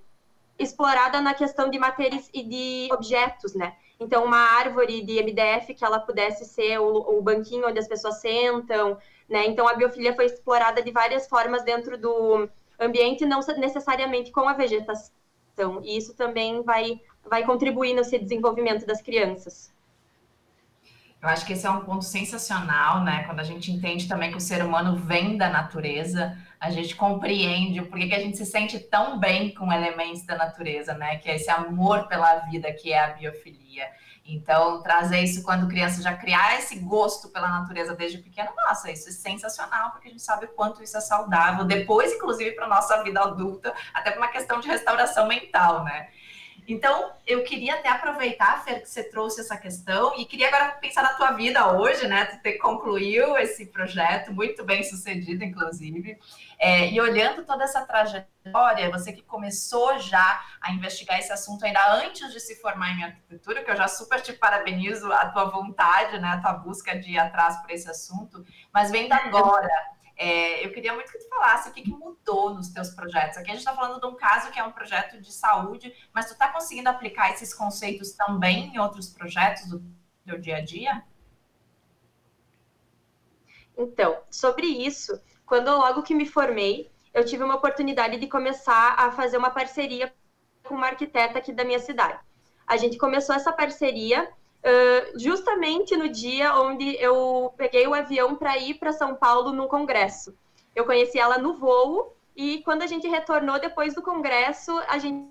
explorada 0.57 1.21
na 1.21 1.35
questão 1.35 1.69
de 1.69 1.81
matérias 1.81 2.31
e 2.33 2.45
de 2.45 2.89
objetos, 2.93 3.53
né? 3.53 3.75
Então, 3.99 4.25
uma 4.25 4.39
árvore 4.39 5.03
de 5.03 5.21
MDF 5.21 5.75
que 5.75 5.85
ela 5.85 5.99
pudesse 5.99 6.45
ser 6.45 6.79
o, 6.79 7.19
o 7.19 7.21
banquinho 7.21 7.67
onde 7.67 7.81
as 7.81 7.89
pessoas 7.89 8.21
sentam, 8.21 8.97
né? 9.29 9.47
Então, 9.47 9.67
a 9.67 9.75
biofilia 9.75 10.15
foi 10.15 10.27
explorada 10.27 10.81
de 10.81 10.93
várias 10.93 11.27
formas 11.27 11.65
dentro 11.65 11.99
do 11.99 12.49
ambiente, 12.79 13.27
não 13.27 13.41
necessariamente 13.59 14.31
com 14.31 14.49
a 14.49 14.53
vegetação 14.53 15.20
então, 15.53 15.81
isso 15.85 16.15
também 16.15 16.63
vai, 16.63 17.01
vai 17.25 17.45
contribuir 17.45 17.95
no 17.95 18.03
desenvolvimento 18.03 18.87
das 18.87 19.03
crianças. 19.03 19.73
Eu 21.23 21.29
acho 21.29 21.45
que 21.45 21.53
esse 21.53 21.67
é 21.67 21.71
um 21.71 21.81
ponto 21.81 22.05
sensacional, 22.05 23.05
né? 23.05 23.25
Quando 23.25 23.41
a 23.41 23.45
gente 23.45 23.71
entende 23.71 24.09
também 24.09 24.31
que 24.31 24.39
o 24.39 24.41
ser 24.41 24.65
humano 24.65 24.97
vem 24.97 25.37
da 25.37 25.51
natureza, 25.51 26.35
a 26.59 26.71
gente 26.71 26.97
compreende 26.97 27.79
o 27.79 27.87
porquê 27.87 28.09
que 28.09 28.15
a 28.15 28.19
gente 28.19 28.39
se 28.39 28.47
sente 28.47 28.79
tão 28.79 29.19
bem 29.19 29.53
com 29.53 29.71
elementos 29.71 30.25
da 30.25 30.35
natureza, 30.35 30.95
né? 30.95 31.17
Que 31.17 31.31
é 31.31 31.37
esse 31.37 31.51
amor 31.51 32.09
pela 32.09 32.37
vida 32.41 32.73
que 32.73 32.91
é 32.91 33.05
a 33.05 33.09
biofilia. 33.09 33.87
Então, 34.25 34.83
trazer 34.83 35.21
isso 35.21 35.43
quando 35.43 35.69
criança 35.69 36.01
já 36.01 36.15
criar 36.17 36.59
esse 36.59 36.79
gosto 36.79 37.29
pela 37.29 37.49
natureza 37.49 37.95
desde 37.95 38.19
pequeno, 38.19 38.51
nossa, 38.57 38.91
isso 38.91 39.09
é 39.09 39.13
sensacional, 39.13 39.91
porque 39.91 40.09
a 40.09 40.11
gente 40.11 40.23
sabe 40.23 40.47
o 40.47 40.49
quanto 40.49 40.83
isso 40.83 40.97
é 40.97 41.01
saudável, 41.01 41.65
depois, 41.65 42.13
inclusive, 42.13 42.53
para 42.53 42.69
nossa 42.69 43.03
vida 43.03 43.21
adulta, 43.21 43.75
até 43.93 44.11
para 44.11 44.21
uma 44.21 44.29
questão 44.29 44.61
de 44.61 44.69
restauração 44.69 45.27
mental, 45.27 45.85
né? 45.85 46.09
Então, 46.67 47.13
eu 47.27 47.43
queria 47.45 47.75
até 47.75 47.89
aproveitar, 47.89 48.63
Fer, 48.65 48.81
que 48.81 48.89
você 48.89 49.05
trouxe 49.05 49.41
essa 49.41 49.57
questão 49.57 50.19
e 50.19 50.25
queria 50.25 50.49
agora 50.49 50.73
pensar 50.73 51.03
na 51.03 51.15
tua 51.15 51.33
vida 51.33 51.73
hoje, 51.73 52.07
né? 52.07 52.25
Tu 52.27 52.41
ter 52.43 52.59
concluiu 52.59 53.37
esse 53.37 53.67
projeto, 53.67 54.33
muito 54.33 54.65
bem 54.65 54.83
sucedido, 54.83 55.45
inclusive. 55.45 56.19
É, 56.59 56.91
e 56.91 57.01
olhando 57.01 57.45
toda 57.45 57.65
essa 57.65 57.85
trajetória, 57.85 58.91
você 58.91 59.13
que 59.13 59.23
começou 59.23 59.99
já 59.99 60.45
a 60.61 60.73
investigar 60.73 61.19
esse 61.19 61.33
assunto 61.33 61.65
ainda 61.65 61.95
antes 61.95 62.33
de 62.33 62.41
se 62.41 62.57
formar 62.57 62.91
em 62.93 63.05
arquitetura, 63.05 63.65
que 63.65 63.71
eu 63.71 63.77
já 63.77 63.89
super 63.89 64.21
te 64.21 64.33
parabenizo 64.33 65.13
a 65.13 65.27
tua 65.31 65.47
vontade, 65.47 66.19
né? 66.19 66.29
A 66.29 66.41
tua 66.41 66.53
busca 66.55 66.99
de 66.99 67.13
ir 67.13 67.19
atrás 67.19 67.61
por 67.63 67.71
esse 67.71 67.89
assunto, 67.91 68.45
mas 68.73 68.91
vendo 68.91 69.13
agora 69.13 69.69
é, 70.23 70.67
eu 70.67 70.71
queria 70.71 70.93
muito 70.93 71.11
que 71.11 71.19
tu 71.19 71.27
falasse 71.31 71.71
o 71.71 71.73
que, 71.73 71.81
que, 71.81 71.91
mudou 71.91 72.53
nos 72.53 72.69
teus 72.69 72.91
projetos. 72.91 73.39
Aqui 73.39 73.51
a 73.51 73.55
gente 73.55 73.61
está 73.61 73.75
falando 73.75 73.99
de 73.99 74.07
um 74.07 74.15
caso 74.15 74.51
que 74.51 74.59
é 74.59 74.63
um 74.63 74.71
projeto 74.71 75.19
de 75.19 75.33
saúde, 75.33 75.95
mas 76.13 76.27
tu 76.27 76.35
está 76.35 76.49
conseguindo 76.53 76.91
aplicar 76.91 77.31
esses 77.31 77.55
conceitos 77.55 78.13
também 78.13 78.67
em 78.75 78.79
outros 78.79 79.09
projetos 79.09 79.67
do 79.67 79.83
teu 80.27 80.39
dia 80.39 80.59
a 80.59 80.61
dia? 80.61 81.03
Então, 83.79 84.21
sobre 84.31 84.67
isso, 84.67 85.19
quando 85.47 85.71
logo 85.71 86.03
que 86.03 86.15
me 86.15 86.27
formei, 86.27 86.91
eu 87.15 87.25
tive 87.25 87.43
uma 87.43 87.57
oportunidade 87.57 88.19
de 88.19 88.27
começar 88.27 88.97
a 88.99 89.11
fazer 89.13 89.39
uma 89.39 89.51
parceria 89.51 90.13
com 90.63 90.75
uma 90.75 90.89
arquiteta 90.89 91.39
aqui 91.39 91.51
da 91.51 91.65
minha 91.65 91.79
cidade. 91.79 92.21
A 92.67 92.77
gente 92.77 92.99
começou 92.99 93.35
essa 93.35 93.55
parceria 93.55 94.31
uh, 94.65 95.19
justamente 95.19 95.97
no 95.97 96.09
dia 96.09 96.55
onde 96.57 96.97
eu 96.97 97.53
peguei 97.57 97.87
o 97.87 97.95
avião 97.95 98.37
para 98.37 98.57
ir 98.59 98.75
para 98.75 98.93
São 98.93 99.15
Paulo 99.15 99.53
no 99.53 99.69
congresso. 99.69 100.35
Eu 100.75 100.85
conheci 100.85 101.19
ela 101.19 101.39
no 101.39 101.55
voo 101.55 102.15
e 102.37 102.63
quando 102.63 102.83
a 102.83 102.87
gente 102.87 103.09
retornou 103.09 103.61
depois 103.61 103.95
do 103.95 104.03
congresso, 104.03 104.79
a 104.89 104.99
gente 104.99 105.29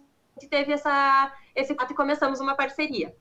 teve 0.50 0.74
essa, 0.74 1.34
esse 1.56 1.74
fato 1.76 1.92
e 1.92 1.96
começamos 1.96 2.40
uma 2.40 2.56
parceria. 2.56 3.16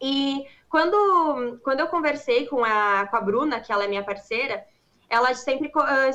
E 0.00 0.46
quando, 0.68 1.58
quando 1.62 1.80
eu 1.80 1.88
conversei 1.88 2.46
com 2.46 2.64
a, 2.64 3.06
com 3.06 3.16
a 3.16 3.20
Bruna, 3.20 3.60
que 3.60 3.72
ela 3.72 3.84
é 3.84 3.88
minha 3.88 4.04
parceira, 4.04 4.64
ela 5.08 5.34
sempre, 5.34 5.70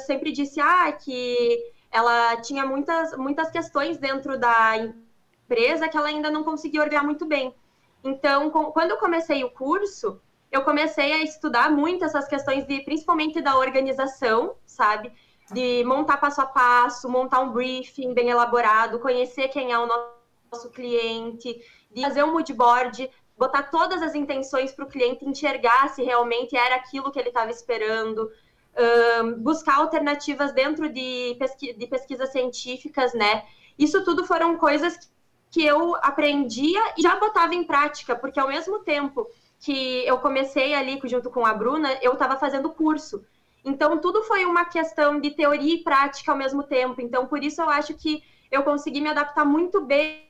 sempre 0.06 0.32
disse 0.32 0.60
ah, 0.60 0.92
que 0.92 1.72
ela 1.92 2.38
tinha 2.38 2.66
muitas, 2.66 3.16
muitas 3.18 3.50
questões 3.50 3.98
dentro 3.98 4.38
da 4.38 4.78
empresa 4.78 5.88
que 5.88 5.98
ela 5.98 6.10
ainda 6.10 6.30
não 6.30 6.44
conseguia 6.44 6.82
organizar 6.82 7.06
muito 7.06 7.26
bem. 7.26 7.54
Então, 8.04 8.50
com, 8.50 8.66
quando 8.72 8.92
eu 8.92 8.98
comecei 8.98 9.44
o 9.44 9.52
curso, 9.52 10.22
eu 10.52 10.64
comecei 10.64 11.12
a 11.14 11.24
estudar 11.24 11.72
muito 11.72 12.04
essas 12.04 12.28
questões 12.28 12.66
de, 12.66 12.82
principalmente 12.82 13.42
da 13.42 13.58
organização, 13.58 14.56
sabe? 14.66 15.12
De 15.52 15.84
montar 15.84 16.18
passo 16.18 16.42
a 16.42 16.46
passo, 16.46 17.10
montar 17.10 17.42
um 17.42 17.52
briefing 17.52 18.14
bem 18.14 18.30
elaborado, 18.30 19.00
conhecer 19.00 19.50
quem 19.50 19.72
é 19.72 19.78
o 19.78 19.88
nosso 19.88 20.70
cliente, 20.72 21.62
de 21.92 22.02
fazer 22.02 22.24
um 22.24 22.32
mood 22.32 22.52
board, 22.54 23.10
botar 23.38 23.64
todas 23.64 24.02
as 24.02 24.16
intenções 24.16 24.72
para 24.72 24.86
o 24.86 24.90
cliente 24.90 25.26
enxergar 25.26 25.90
se 25.90 26.04
realmente 26.04 26.56
era 26.56 26.76
aquilo 26.76 27.12
que 27.12 27.20
ele 27.20 27.30
estava 27.30 27.52
esperando, 27.52 28.30
um, 29.24 29.34
buscar 29.42 29.78
alternativas 29.78 30.52
dentro 30.52 30.90
de, 30.90 31.36
pesqui 31.40 31.74
de 31.74 31.88
pesquisas 31.88 32.32
científicas, 32.32 33.14
né? 33.14 33.46
Isso 33.78 34.04
tudo 34.04 34.26
foram 34.26 34.58
coisas 34.58 34.98
que 34.98 35.08
eu 35.58 35.96
aprendia 35.96 36.80
e 36.98 37.02
já 37.02 37.16
botava 37.20 37.56
em 37.56 37.64
prática, 37.64 38.16
porque 38.16 38.40
ao 38.40 38.48
mesmo 38.48 38.80
tempo 38.80 39.28
que 39.60 40.06
eu 40.06 40.20
comecei 40.20 40.74
ali 40.74 41.00
junto 41.06 41.30
com 41.30 41.46
a 41.46 41.54
Bruna, 41.54 41.98
eu 42.02 42.14
estava 42.14 42.38
fazendo 42.38 42.70
curso. 42.70 43.26
Então, 43.66 43.98
tudo 44.00 44.24
foi 44.24 44.46
uma 44.46 44.66
questão 44.66 45.20
de 45.20 45.32
teoria 45.32 45.76
e 45.76 45.84
prática 45.84 46.32
ao 46.32 46.38
mesmo 46.38 46.64
tempo. 46.64 47.02
Então, 47.02 47.26
por 47.28 47.44
isso 47.44 47.62
eu 47.62 47.70
acho 47.70 47.94
que 47.94 48.24
eu 48.50 48.64
consegui 48.64 49.02
me 49.02 49.10
adaptar 49.10 49.46
muito 49.46 49.82
bem 49.82 50.24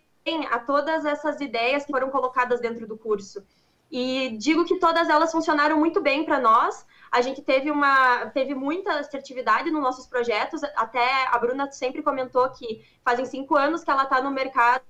a 0.49 0.59
todas 0.59 1.05
essas 1.05 1.39
ideias 1.39 1.85
que 1.85 1.91
foram 1.91 2.09
colocadas 2.09 2.59
dentro 2.59 2.87
do 2.87 2.97
curso. 2.97 3.43
E 3.91 4.35
digo 4.37 4.65
que 4.65 4.79
todas 4.79 5.09
elas 5.09 5.31
funcionaram 5.31 5.77
muito 5.77 6.01
bem 6.01 6.23
para 6.23 6.39
nós. 6.39 6.85
A 7.11 7.21
gente 7.21 7.41
teve 7.41 7.71
uma 7.71 8.27
teve 8.27 8.53
muita 8.53 8.99
assertividade 8.99 9.71
nos 9.71 9.81
nossos 9.81 10.05
projetos. 10.05 10.63
Até 10.75 11.27
a 11.27 11.37
Bruna 11.39 11.71
sempre 11.71 12.03
comentou 12.03 12.47
que 12.51 12.85
fazem 13.03 13.25
cinco 13.25 13.55
anos 13.55 13.83
que 13.83 13.89
ela 13.89 14.03
está 14.03 14.21
no 14.21 14.29
mercado 14.29 14.83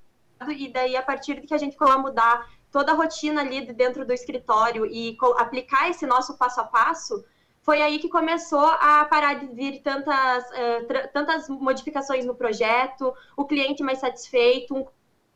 e 0.48 0.70
daí 0.70 0.96
a 0.96 1.02
partir 1.02 1.40
de 1.42 1.48
que 1.48 1.54
a 1.54 1.58
gente 1.58 1.76
a 1.80 1.98
mudar 1.98 2.48
toda 2.72 2.92
a 2.92 2.96
rotina 2.96 3.42
ali 3.42 3.62
dentro 3.74 4.06
do 4.06 4.14
escritório 4.14 4.86
e 4.86 5.18
aplicar 5.38 5.90
esse 5.90 6.06
nosso 6.06 6.38
passo 6.38 6.62
a 6.62 6.64
passo, 6.64 7.24
foi 7.62 7.82
aí 7.82 8.00
que 8.00 8.10
começou 8.10 8.66
a 8.66 9.06
parar 9.06 9.34
de 9.36 9.48
vir 9.48 9.82
tantas, 9.82 10.44
uh, 10.46 11.10
tantas 11.12 11.50
modificações 11.50 12.26
no 12.26 12.36
projeto, 12.36 13.14
o 13.36 13.46
cliente 13.46 13.84
mais 13.84 14.00
satisfeito, 14.00 14.76
um 14.76 14.88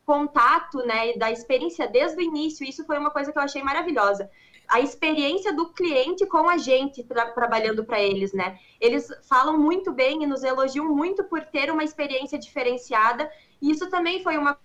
contato 0.05 0.79
né, 0.79 1.13
da 1.13 1.31
experiência 1.31 1.87
desde 1.87 2.17
o 2.17 2.21
início. 2.21 2.65
Isso 2.67 2.85
foi 2.85 2.97
uma 2.97 3.11
coisa 3.11 3.31
que 3.31 3.37
eu 3.37 3.43
achei 3.43 3.61
maravilhosa. 3.61 4.29
A 4.67 4.79
experiência 4.79 5.53
do 5.53 5.73
cliente 5.73 6.25
com 6.25 6.49
a 6.49 6.57
gente 6.57 7.03
tra 7.03 7.31
trabalhando 7.31 7.83
para 7.83 7.99
eles, 7.99 8.33
né? 8.33 8.57
Eles 8.79 9.09
falam 9.27 9.57
muito 9.57 9.91
bem 9.91 10.23
e 10.23 10.25
nos 10.25 10.41
elogiam 10.43 10.87
muito 10.87 11.23
por 11.25 11.43
ter 11.45 11.69
uma 11.69 11.83
experiência 11.83 12.39
diferenciada. 12.39 13.29
E 13.61 13.69
isso 13.69 13.89
também 13.89 14.23
foi 14.23 14.37
uma 14.37 14.57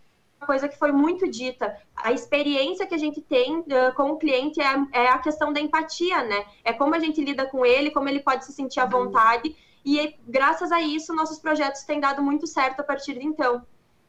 coisa 0.46 0.68
que 0.68 0.78
foi 0.78 0.92
muito 0.92 1.28
dita. 1.28 1.76
A 1.96 2.12
experiência 2.12 2.86
que 2.86 2.94
a 2.94 2.98
gente 2.98 3.20
tem 3.20 3.58
uh, 3.58 3.94
com 3.94 4.10
o 4.10 4.16
cliente 4.16 4.60
é, 4.60 4.74
é, 4.92 5.08
a 5.08 5.18
questão 5.18 5.52
da 5.52 5.60
empatia, 5.60 6.22
né? 6.24 6.46
É 6.64 6.72
como 6.72 6.94
a 6.94 6.98
gente 6.98 7.22
lida 7.22 7.46
com 7.46 7.64
ele, 7.64 7.90
como 7.90 8.08
ele 8.08 8.20
pode 8.20 8.44
se 8.44 8.52
sentir 8.52 8.80
à 8.80 8.84
uhum. 8.84 8.90
vontade. 8.90 9.54
E 9.84 10.16
graças 10.26 10.72
a 10.72 10.80
isso, 10.80 11.14
nossos 11.14 11.38
projetos 11.38 11.82
têm 11.82 12.00
dado 12.00 12.22
muito 12.22 12.46
certo 12.46 12.80
a 12.80 12.84
partir 12.84 13.14
de 13.14 13.26
então. 13.26 13.64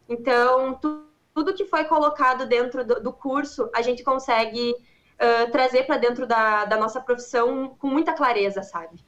Então, 0.08 0.76
tu, 0.76 1.06
tudo 1.34 1.54
que 1.54 1.66
foi 1.66 1.86
colocado 1.86 2.46
dentro 2.46 2.86
do, 2.86 3.02
do 3.02 3.14
curso, 3.14 3.70
a 3.74 3.82
gente 3.82 4.04
consegue 4.04 4.72
uh, 4.72 5.52
trazer 5.52 5.84
para 5.84 5.98
dentro 5.98 6.26
da, 6.26 6.66
da 6.66 6.78
nossa 6.78 7.00
profissão 7.00 7.76
com 7.80 7.88
muita 7.88 8.14
clareza, 8.14 8.64
sabe? 8.64 9.04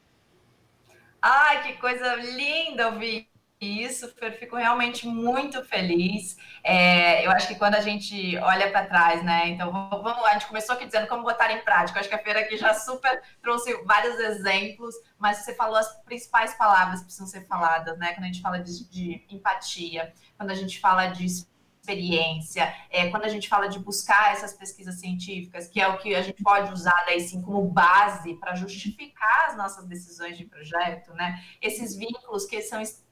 Ai, 1.22 1.63
que 1.63 1.80
coisa 1.80 2.15
linda 2.15 2.89
ouvir 2.89 3.31
isso, 3.62 4.10
Fer, 4.15 4.39
fico 4.39 4.56
realmente 4.56 5.06
muito 5.06 5.63
feliz. 5.63 6.36
É, 6.63 7.24
eu 7.24 7.30
acho 7.30 7.47
que 7.47 7.54
quando 7.54 7.76
a 7.76 7.80
gente 7.80 8.36
olha 8.38 8.71
para 8.71 8.88
trás, 8.88 9.24
né? 9.24 9.50
Então, 9.50 9.71
vamos 9.71 10.21
lá, 10.24 10.32
a 10.32 10.34
gente 10.34 10.47
começou 10.47 10.74
aqui 10.74 10.86
dizendo 10.86 11.08
como 11.08 11.21
botar 11.21 11.52
em 11.52 11.62
prática. 11.62 11.97
Eu 11.97 12.00
acho 12.00 12.10
que 12.10 12.15
a 12.15 12.24
Fer 12.24 12.38
aqui 12.38 12.58
já 12.58 12.74
super 12.74 13.21
trouxe 13.39 13.71
vários 13.84 14.19
exemplos, 14.19 14.95
mas 15.19 15.38
você 15.38 15.54
falou 15.54 15.76
as 15.76 15.93
principais 16.04 16.56
palavras 16.56 17.02
que 17.02 17.06
precisam 17.06 17.28
ser 17.28 17.45
faladas, 17.45 18.00
né? 18.00 18.13
Quando 18.13 18.24
a 18.24 18.28
gente 18.28 18.41
fala 18.41 18.58
de, 18.58 18.89
de 18.89 19.26
empatia, 19.30 20.12
quando 20.36 20.50
a 20.50 20.56
gente 20.56 20.80
fala 20.80 21.08
de 21.08 21.24
experiência, 21.24 22.74
é, 22.89 23.12
quando 23.12 23.26
a 23.26 23.30
gente 23.30 23.47
fala 23.47 23.67
de 23.67 23.78
buscar 23.78 24.34
essas 24.34 24.54
pesquisas 24.54 25.00
científicas, 25.00 25.67
que 25.67 25.80
é 25.80 25.88
o 25.88 26.00
que 26.00 26.15
a 26.15 26.24
gente 26.24 26.41
pode 26.41 26.74
usar 26.74 27.04
daí 27.06 27.19
sim 27.19 27.41
como 27.43 27.63
base 27.67 28.34
para 28.36 28.56
justificar 28.56 29.50
as 29.50 29.56
nossas 29.56 29.86
decisões 29.86 30.36
de 30.36 30.45
projeto, 30.45 31.13
né? 31.13 31.43
Esses 31.62 31.95
vínculos 31.95 32.45
que 32.45 32.60
são 32.63 32.82
extremamente 32.82 33.11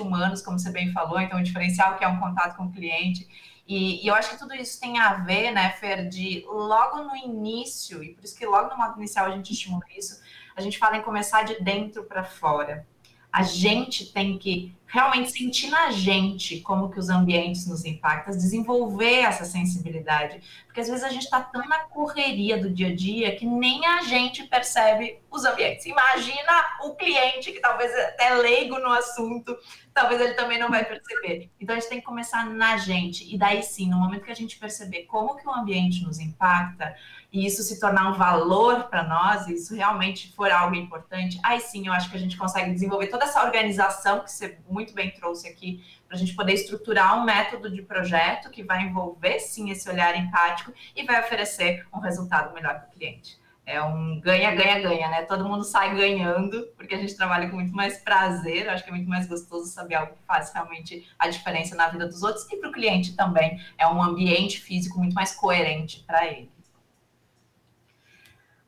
humanos, 0.00 0.42
como 0.42 0.58
você 0.58 0.70
bem 0.70 0.90
falou, 0.92 1.20
então 1.20 1.38
o 1.38 1.42
diferencial 1.42 1.96
que 1.96 2.04
é 2.04 2.08
um 2.08 2.18
contato 2.18 2.56
com 2.56 2.64
o 2.64 2.72
cliente. 2.72 3.28
E, 3.66 4.04
e, 4.04 4.08
eu 4.08 4.14
acho 4.14 4.30
que 4.30 4.38
tudo 4.38 4.54
isso 4.54 4.80
tem 4.80 4.98
a 4.98 5.14
ver, 5.14 5.52
né, 5.52 5.70
Fer, 5.72 6.08
de 6.08 6.44
logo 6.46 7.04
no 7.04 7.14
início, 7.14 8.02
e 8.02 8.14
por 8.14 8.24
isso 8.24 8.36
que 8.36 8.46
logo 8.46 8.70
no 8.70 8.76
modo 8.76 8.98
inicial 8.98 9.26
a 9.26 9.30
gente 9.30 9.52
estimula 9.52 9.84
isso, 9.96 10.20
a 10.56 10.60
gente 10.60 10.78
fala 10.78 10.96
em 10.96 11.02
começar 11.02 11.42
de 11.42 11.62
dentro 11.62 12.02
para 12.04 12.24
fora. 12.24 12.86
A 13.30 13.42
gente 13.42 14.12
tem 14.12 14.38
que 14.38 14.74
realmente 14.88 15.30
sentir 15.30 15.68
na 15.68 15.90
gente 15.90 16.60
como 16.60 16.90
que 16.90 16.98
os 16.98 17.10
ambientes 17.10 17.66
nos 17.66 17.84
impactam, 17.84 18.34
desenvolver 18.34 19.20
essa 19.20 19.44
sensibilidade, 19.44 20.40
porque 20.64 20.80
às 20.80 20.88
vezes 20.88 21.04
a 21.04 21.10
gente 21.10 21.24
está 21.24 21.40
tão 21.40 21.66
na 21.68 21.80
correria 21.80 22.58
do 22.58 22.70
dia 22.70 22.88
a 22.88 22.96
dia 22.96 23.36
que 23.36 23.44
nem 23.44 23.84
a 23.86 24.02
gente 24.02 24.44
percebe 24.44 25.18
os 25.30 25.44
ambientes. 25.44 25.84
Imagina 25.84 26.64
o 26.84 26.94
cliente 26.94 27.52
que 27.52 27.60
talvez 27.60 27.92
é 28.18 28.34
leigo 28.34 28.78
no 28.78 28.90
assunto, 28.90 29.54
talvez 29.92 30.20
ele 30.20 30.34
também 30.34 30.58
não 30.58 30.70
vai 30.70 30.84
perceber. 30.84 31.50
Então 31.60 31.76
a 31.76 31.78
gente 31.78 31.88
tem 31.90 32.00
que 32.00 32.06
começar 32.06 32.46
na 32.46 32.78
gente 32.78 33.32
e 33.32 33.36
daí 33.36 33.62
sim, 33.62 33.90
no 33.90 33.98
momento 33.98 34.24
que 34.24 34.32
a 34.32 34.36
gente 34.36 34.58
perceber 34.58 35.02
como 35.02 35.36
que 35.36 35.46
o 35.46 35.52
ambiente 35.52 36.02
nos 36.02 36.18
impacta, 36.18 36.94
e 37.30 37.44
isso 37.44 37.62
se 37.62 37.78
tornar 37.78 38.10
um 38.10 38.14
valor 38.14 38.84
para 38.84 39.02
nós, 39.02 39.46
e 39.48 39.54
isso 39.54 39.74
realmente 39.74 40.32
for 40.34 40.50
algo 40.50 40.74
importante, 40.74 41.38
aí 41.42 41.60
sim 41.60 41.86
eu 41.86 41.92
acho 41.92 42.10
que 42.10 42.16
a 42.16 42.20
gente 42.20 42.38
consegue 42.38 42.72
desenvolver 42.72 43.08
toda 43.08 43.24
essa 43.24 43.44
organização 43.44 44.20
que 44.20 44.32
você 44.32 44.58
muito 44.78 44.94
bem 44.94 45.10
trouxe 45.10 45.48
aqui, 45.48 45.84
para 46.06 46.16
a 46.16 46.18
gente 46.18 46.34
poder 46.34 46.52
estruturar 46.52 47.20
um 47.20 47.24
método 47.24 47.68
de 47.68 47.82
projeto 47.82 48.48
que 48.48 48.62
vai 48.62 48.82
envolver 48.84 49.40
sim 49.40 49.70
esse 49.70 49.90
olhar 49.90 50.16
empático 50.16 50.72
e 50.94 51.02
vai 51.04 51.20
oferecer 51.20 51.84
um 51.92 51.98
resultado 51.98 52.54
melhor 52.54 52.78
para 52.78 52.88
o 52.88 52.92
cliente. 52.92 53.36
É 53.66 53.82
um 53.82 54.18
ganha-ganha-ganha, 54.20 55.10
né? 55.10 55.22
Todo 55.22 55.46
mundo 55.46 55.62
sai 55.62 55.94
ganhando, 55.94 56.68
porque 56.74 56.94
a 56.94 56.98
gente 56.98 57.14
trabalha 57.14 57.50
com 57.50 57.56
muito 57.56 57.74
mais 57.74 57.98
prazer. 57.98 58.66
Acho 58.66 58.82
que 58.82 58.88
é 58.88 58.94
muito 58.94 59.08
mais 59.08 59.26
gostoso 59.26 59.66
saber 59.70 59.96
algo 59.96 60.14
que 60.14 60.24
faz 60.26 60.50
realmente 60.54 61.06
a 61.18 61.28
diferença 61.28 61.74
na 61.74 61.88
vida 61.88 62.06
dos 62.06 62.22
outros 62.22 62.50
e 62.50 62.56
para 62.56 62.70
o 62.70 62.72
cliente 62.72 63.14
também. 63.14 63.60
É 63.76 63.86
um 63.86 64.02
ambiente 64.02 64.58
físico 64.58 64.98
muito 64.98 65.12
mais 65.12 65.34
coerente 65.34 66.02
para 66.06 66.26
ele. 66.26 66.50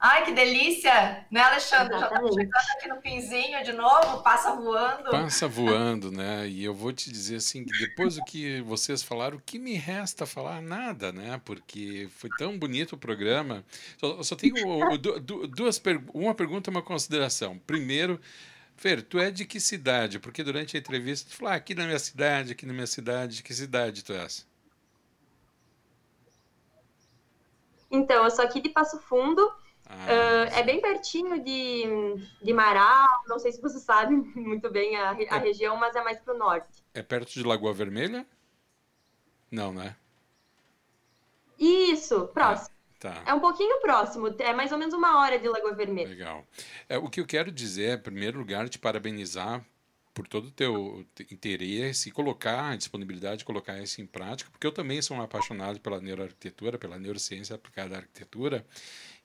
Ai, 0.02 0.24
que 0.24 0.32
delícia! 0.32 1.26
Né, 1.30 1.40
Alexandre? 1.40 1.94
Exatamente. 1.94 2.34
Já 2.34 2.42
estamos 2.42 2.64
chegando 2.64 2.78
aqui 2.78 2.88
no 2.88 2.96
pinzinho 3.02 3.62
de 3.62 3.72
novo, 3.74 4.22
passa 4.22 4.56
voando. 4.56 5.10
Passa 5.10 5.46
voando, 5.46 6.10
né? 6.10 6.48
E 6.48 6.64
eu 6.64 6.72
vou 6.72 6.90
te 6.90 7.12
dizer 7.12 7.36
assim, 7.36 7.66
que 7.66 7.78
depois 7.86 8.16
do 8.16 8.24
que 8.24 8.62
vocês 8.62 9.02
falaram, 9.02 9.36
o 9.36 9.42
que 9.42 9.58
me 9.58 9.74
resta 9.74 10.24
falar? 10.24 10.62
Nada, 10.62 11.12
né? 11.12 11.38
Porque 11.44 12.08
foi 12.16 12.30
tão 12.38 12.58
bonito 12.58 12.94
o 12.94 12.98
programa. 12.98 13.62
Só, 13.98 14.22
só 14.22 14.34
tenho 14.34 14.54
duas 15.48 15.82
uma 16.14 16.34
pergunta 16.34 16.70
e 16.70 16.72
uma 16.72 16.82
consideração. 16.82 17.58
Primeiro, 17.58 18.18
Fer, 18.80 19.02
tu 19.02 19.18
é 19.18 19.30
de 19.30 19.44
que 19.44 19.60
cidade? 19.60 20.18
Porque 20.18 20.42
durante 20.42 20.74
a 20.74 20.80
entrevista 20.80 21.28
tu 21.28 21.36
falou, 21.36 21.52
ah, 21.52 21.56
aqui 21.56 21.74
na 21.74 21.84
minha 21.84 21.98
cidade, 21.98 22.52
aqui 22.52 22.64
na 22.64 22.72
minha 22.72 22.86
cidade, 22.86 23.36
de 23.36 23.42
que 23.42 23.52
cidade 23.52 24.02
tu 24.02 24.14
és? 24.14 24.48
Então, 27.90 28.24
eu 28.24 28.30
sou 28.30 28.42
aqui 28.42 28.62
de 28.62 28.70
Passo 28.70 28.98
Fundo, 29.00 29.52
Uh, 29.90 30.54
é 30.54 30.62
bem 30.62 30.80
pertinho 30.80 31.42
de, 31.42 31.84
de 32.42 32.52
Marau, 32.52 33.08
não 33.26 33.38
sei 33.38 33.52
se 33.52 33.60
você 33.60 33.78
sabe 33.78 34.14
muito 34.34 34.70
bem 34.70 34.96
a, 34.96 35.10
a 35.10 35.20
é, 35.20 35.38
região, 35.38 35.76
mas 35.76 35.94
é 35.94 36.02
mais 36.02 36.20
para 36.20 36.34
o 36.34 36.38
norte. 36.38 36.82
É 36.94 37.02
perto 37.02 37.32
de 37.32 37.42
Lagoa 37.42 37.72
Vermelha? 37.72 38.26
Não, 39.50 39.72
né? 39.72 39.96
Isso, 41.58 42.28
próximo. 42.28 42.74
É, 42.96 43.00
tá. 43.00 43.22
é 43.26 43.34
um 43.34 43.40
pouquinho 43.40 43.80
próximo, 43.80 44.28
é 44.38 44.52
mais 44.52 44.72
ou 44.72 44.78
menos 44.78 44.94
uma 44.94 45.20
hora 45.20 45.38
de 45.38 45.48
Lagoa 45.48 45.74
Vermelha. 45.74 46.08
Legal. 46.08 46.46
É, 46.88 46.96
o 46.96 47.10
que 47.10 47.20
eu 47.20 47.26
quero 47.26 47.50
dizer, 47.50 47.98
em 47.98 48.02
primeiro 48.02 48.38
lugar, 48.38 48.68
te 48.68 48.78
parabenizar 48.78 49.64
por 50.14 50.26
todo 50.26 50.48
o 50.48 50.50
teu 50.50 51.06
interesse 51.30 52.08
e 52.08 52.12
colocar 52.12 52.70
a 52.70 52.76
disponibilidade 52.76 53.38
de 53.38 53.44
colocar 53.44 53.80
isso 53.80 54.00
em 54.00 54.06
prática, 54.06 54.50
porque 54.50 54.66
eu 54.66 54.72
também 54.72 55.00
sou 55.00 55.16
um 55.16 55.22
apaixonado 55.22 55.80
pela 55.80 56.00
neuroarquitetura, 56.00 56.78
pela 56.78 56.98
neurociência 56.98 57.54
aplicada 57.54 57.94
à 57.94 57.98
arquitetura, 57.98 58.66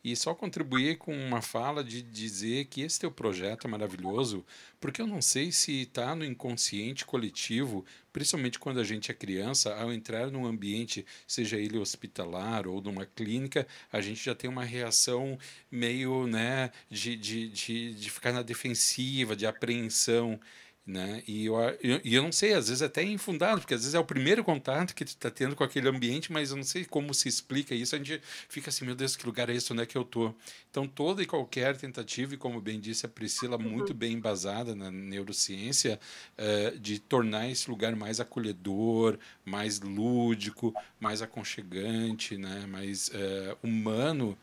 e 0.05 0.15
só 0.15 0.35
contribuir 0.35 0.99
com 0.99 1.17
uma 1.17 1.41
fala 1.41 1.83
de 1.83 1.99
dizer 1.99 2.65
que 2.65 2.81
esse 2.81 2.99
teu 2.99 3.09
projeto 3.09 3.65
é 3.65 3.67
maravilhoso, 3.67 4.45
porque 4.79 5.01
eu 5.01 5.07
não 5.07 5.19
sei 5.19 5.51
se 5.51 5.81
está 5.81 6.13
no 6.13 6.23
inconsciente 6.23 7.03
coletivo, 7.03 7.83
principalmente 8.13 8.59
quando 8.59 8.79
a 8.79 8.83
gente 8.83 9.09
é 9.09 9.15
criança, 9.15 9.73
ao 9.73 9.91
entrar 9.91 10.29
num 10.29 10.45
ambiente, 10.45 11.03
seja 11.25 11.57
ele 11.57 11.79
hospitalar 11.79 12.67
ou 12.67 12.79
numa 12.83 13.03
clínica, 13.03 13.65
a 13.91 13.99
gente 13.99 14.23
já 14.23 14.35
tem 14.35 14.47
uma 14.47 14.63
reação 14.63 15.39
meio 15.71 16.27
né, 16.27 16.69
de, 16.87 17.15
de, 17.15 17.49
de, 17.49 17.95
de 17.95 18.11
ficar 18.11 18.31
na 18.31 18.43
defensiva, 18.43 19.35
de 19.35 19.47
apreensão. 19.47 20.39
Né? 20.87 21.23
E 21.27 21.47
eu, 21.47 21.55
eu, 21.81 21.99
eu 22.05 22.21
não 22.21 22.31
sei, 22.31 22.53
às 22.53 22.67
vezes 22.67 22.83
até 22.83 23.01
é 23.01 23.05
infundado, 23.05 23.59
porque 23.59 23.73
às 23.73 23.81
vezes 23.81 23.95
é 23.95 23.99
o 23.99 24.05
primeiro 24.05 24.43
contato 24.43 24.93
que 24.93 25.03
tu 25.03 25.07
está 25.07 25.31
tendo 25.31 25.55
com 25.55 25.63
aquele 25.63 25.89
ambiente, 25.89 26.31
mas 26.31 26.51
eu 26.51 26.57
não 26.57 26.63
sei 26.63 26.85
como 26.85 27.11
se 27.11 27.27
explica 27.27 27.73
isso. 27.73 27.95
A 27.95 27.97
gente 27.97 28.21
fica 28.47 28.69
assim, 28.69 28.85
meu 28.85 28.93
Deus, 28.93 29.15
que 29.15 29.25
lugar 29.25 29.49
é 29.49 29.55
esse? 29.55 29.73
Onde 29.73 29.81
é 29.81 29.85
que 29.87 29.97
eu 29.97 30.03
tô? 30.03 30.31
Então, 30.69 30.87
toda 30.87 31.23
e 31.23 31.25
qualquer 31.25 31.75
tentativa, 31.75 32.35
e 32.35 32.37
como 32.37 32.61
bem 32.61 32.79
disse 32.79 33.03
a 33.03 33.09
Priscila, 33.09 33.57
muito 33.57 33.89
uhum. 33.89 33.95
bem 33.95 34.13
embasada 34.13 34.75
na 34.75 34.91
neurociência, 34.91 35.99
uh, 36.37 36.77
de 36.77 36.99
tornar 36.99 37.49
esse 37.49 37.67
lugar 37.67 37.95
mais 37.95 38.19
acolhedor, 38.19 39.17
mais 39.43 39.79
lúdico, 39.79 40.71
mais 40.99 41.19
aconchegante, 41.19 42.37
né? 42.37 42.67
mais 42.67 43.07
uh, 43.07 43.57
humano, 43.63 44.37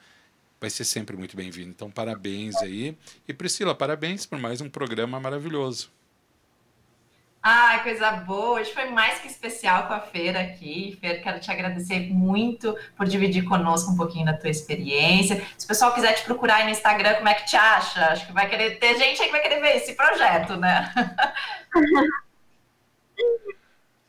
vai 0.60 0.70
ser 0.70 0.84
sempre 0.84 1.16
muito 1.16 1.36
bem-vindo. 1.36 1.70
Então, 1.70 1.88
parabéns 1.88 2.56
aí. 2.56 2.96
E 3.28 3.32
Priscila, 3.32 3.76
parabéns 3.76 4.26
por 4.26 4.40
mais 4.40 4.60
um 4.60 4.68
programa 4.68 5.20
maravilhoso. 5.20 6.01
Ai, 7.44 7.82
coisa 7.82 8.12
boa! 8.12 8.60
Hoje 8.60 8.72
foi 8.72 8.84
mais 8.84 9.18
que 9.18 9.26
especial 9.26 9.88
com 9.88 9.94
a 9.94 10.00
Feira 10.00 10.40
aqui. 10.40 10.96
Fer, 11.00 11.20
quero 11.20 11.40
te 11.40 11.50
agradecer 11.50 12.08
muito 12.12 12.76
por 12.96 13.04
dividir 13.08 13.44
conosco 13.48 13.90
um 13.90 13.96
pouquinho 13.96 14.26
da 14.26 14.36
tua 14.36 14.48
experiência. 14.48 15.44
Se 15.58 15.64
o 15.64 15.68
pessoal 15.68 15.92
quiser 15.92 16.12
te 16.12 16.22
procurar 16.22 16.58
aí 16.58 16.64
no 16.64 16.70
Instagram, 16.70 17.14
como 17.14 17.28
é 17.28 17.34
que 17.34 17.46
te 17.46 17.56
acha? 17.56 18.12
Acho 18.12 18.28
que 18.28 18.32
vai 18.32 18.48
querer 18.48 18.78
ter 18.78 18.96
gente 18.96 19.20
aí 19.20 19.26
que 19.26 19.32
vai 19.32 19.40
querer 19.40 19.60
ver 19.60 19.76
esse 19.76 19.94
projeto, 19.94 20.56
né? 20.56 20.94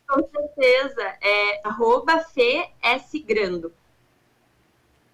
com 0.07 0.29
certeza. 0.29 1.17
É 1.19 1.61
arroba 1.63 2.19
FESGrando. 2.19 3.73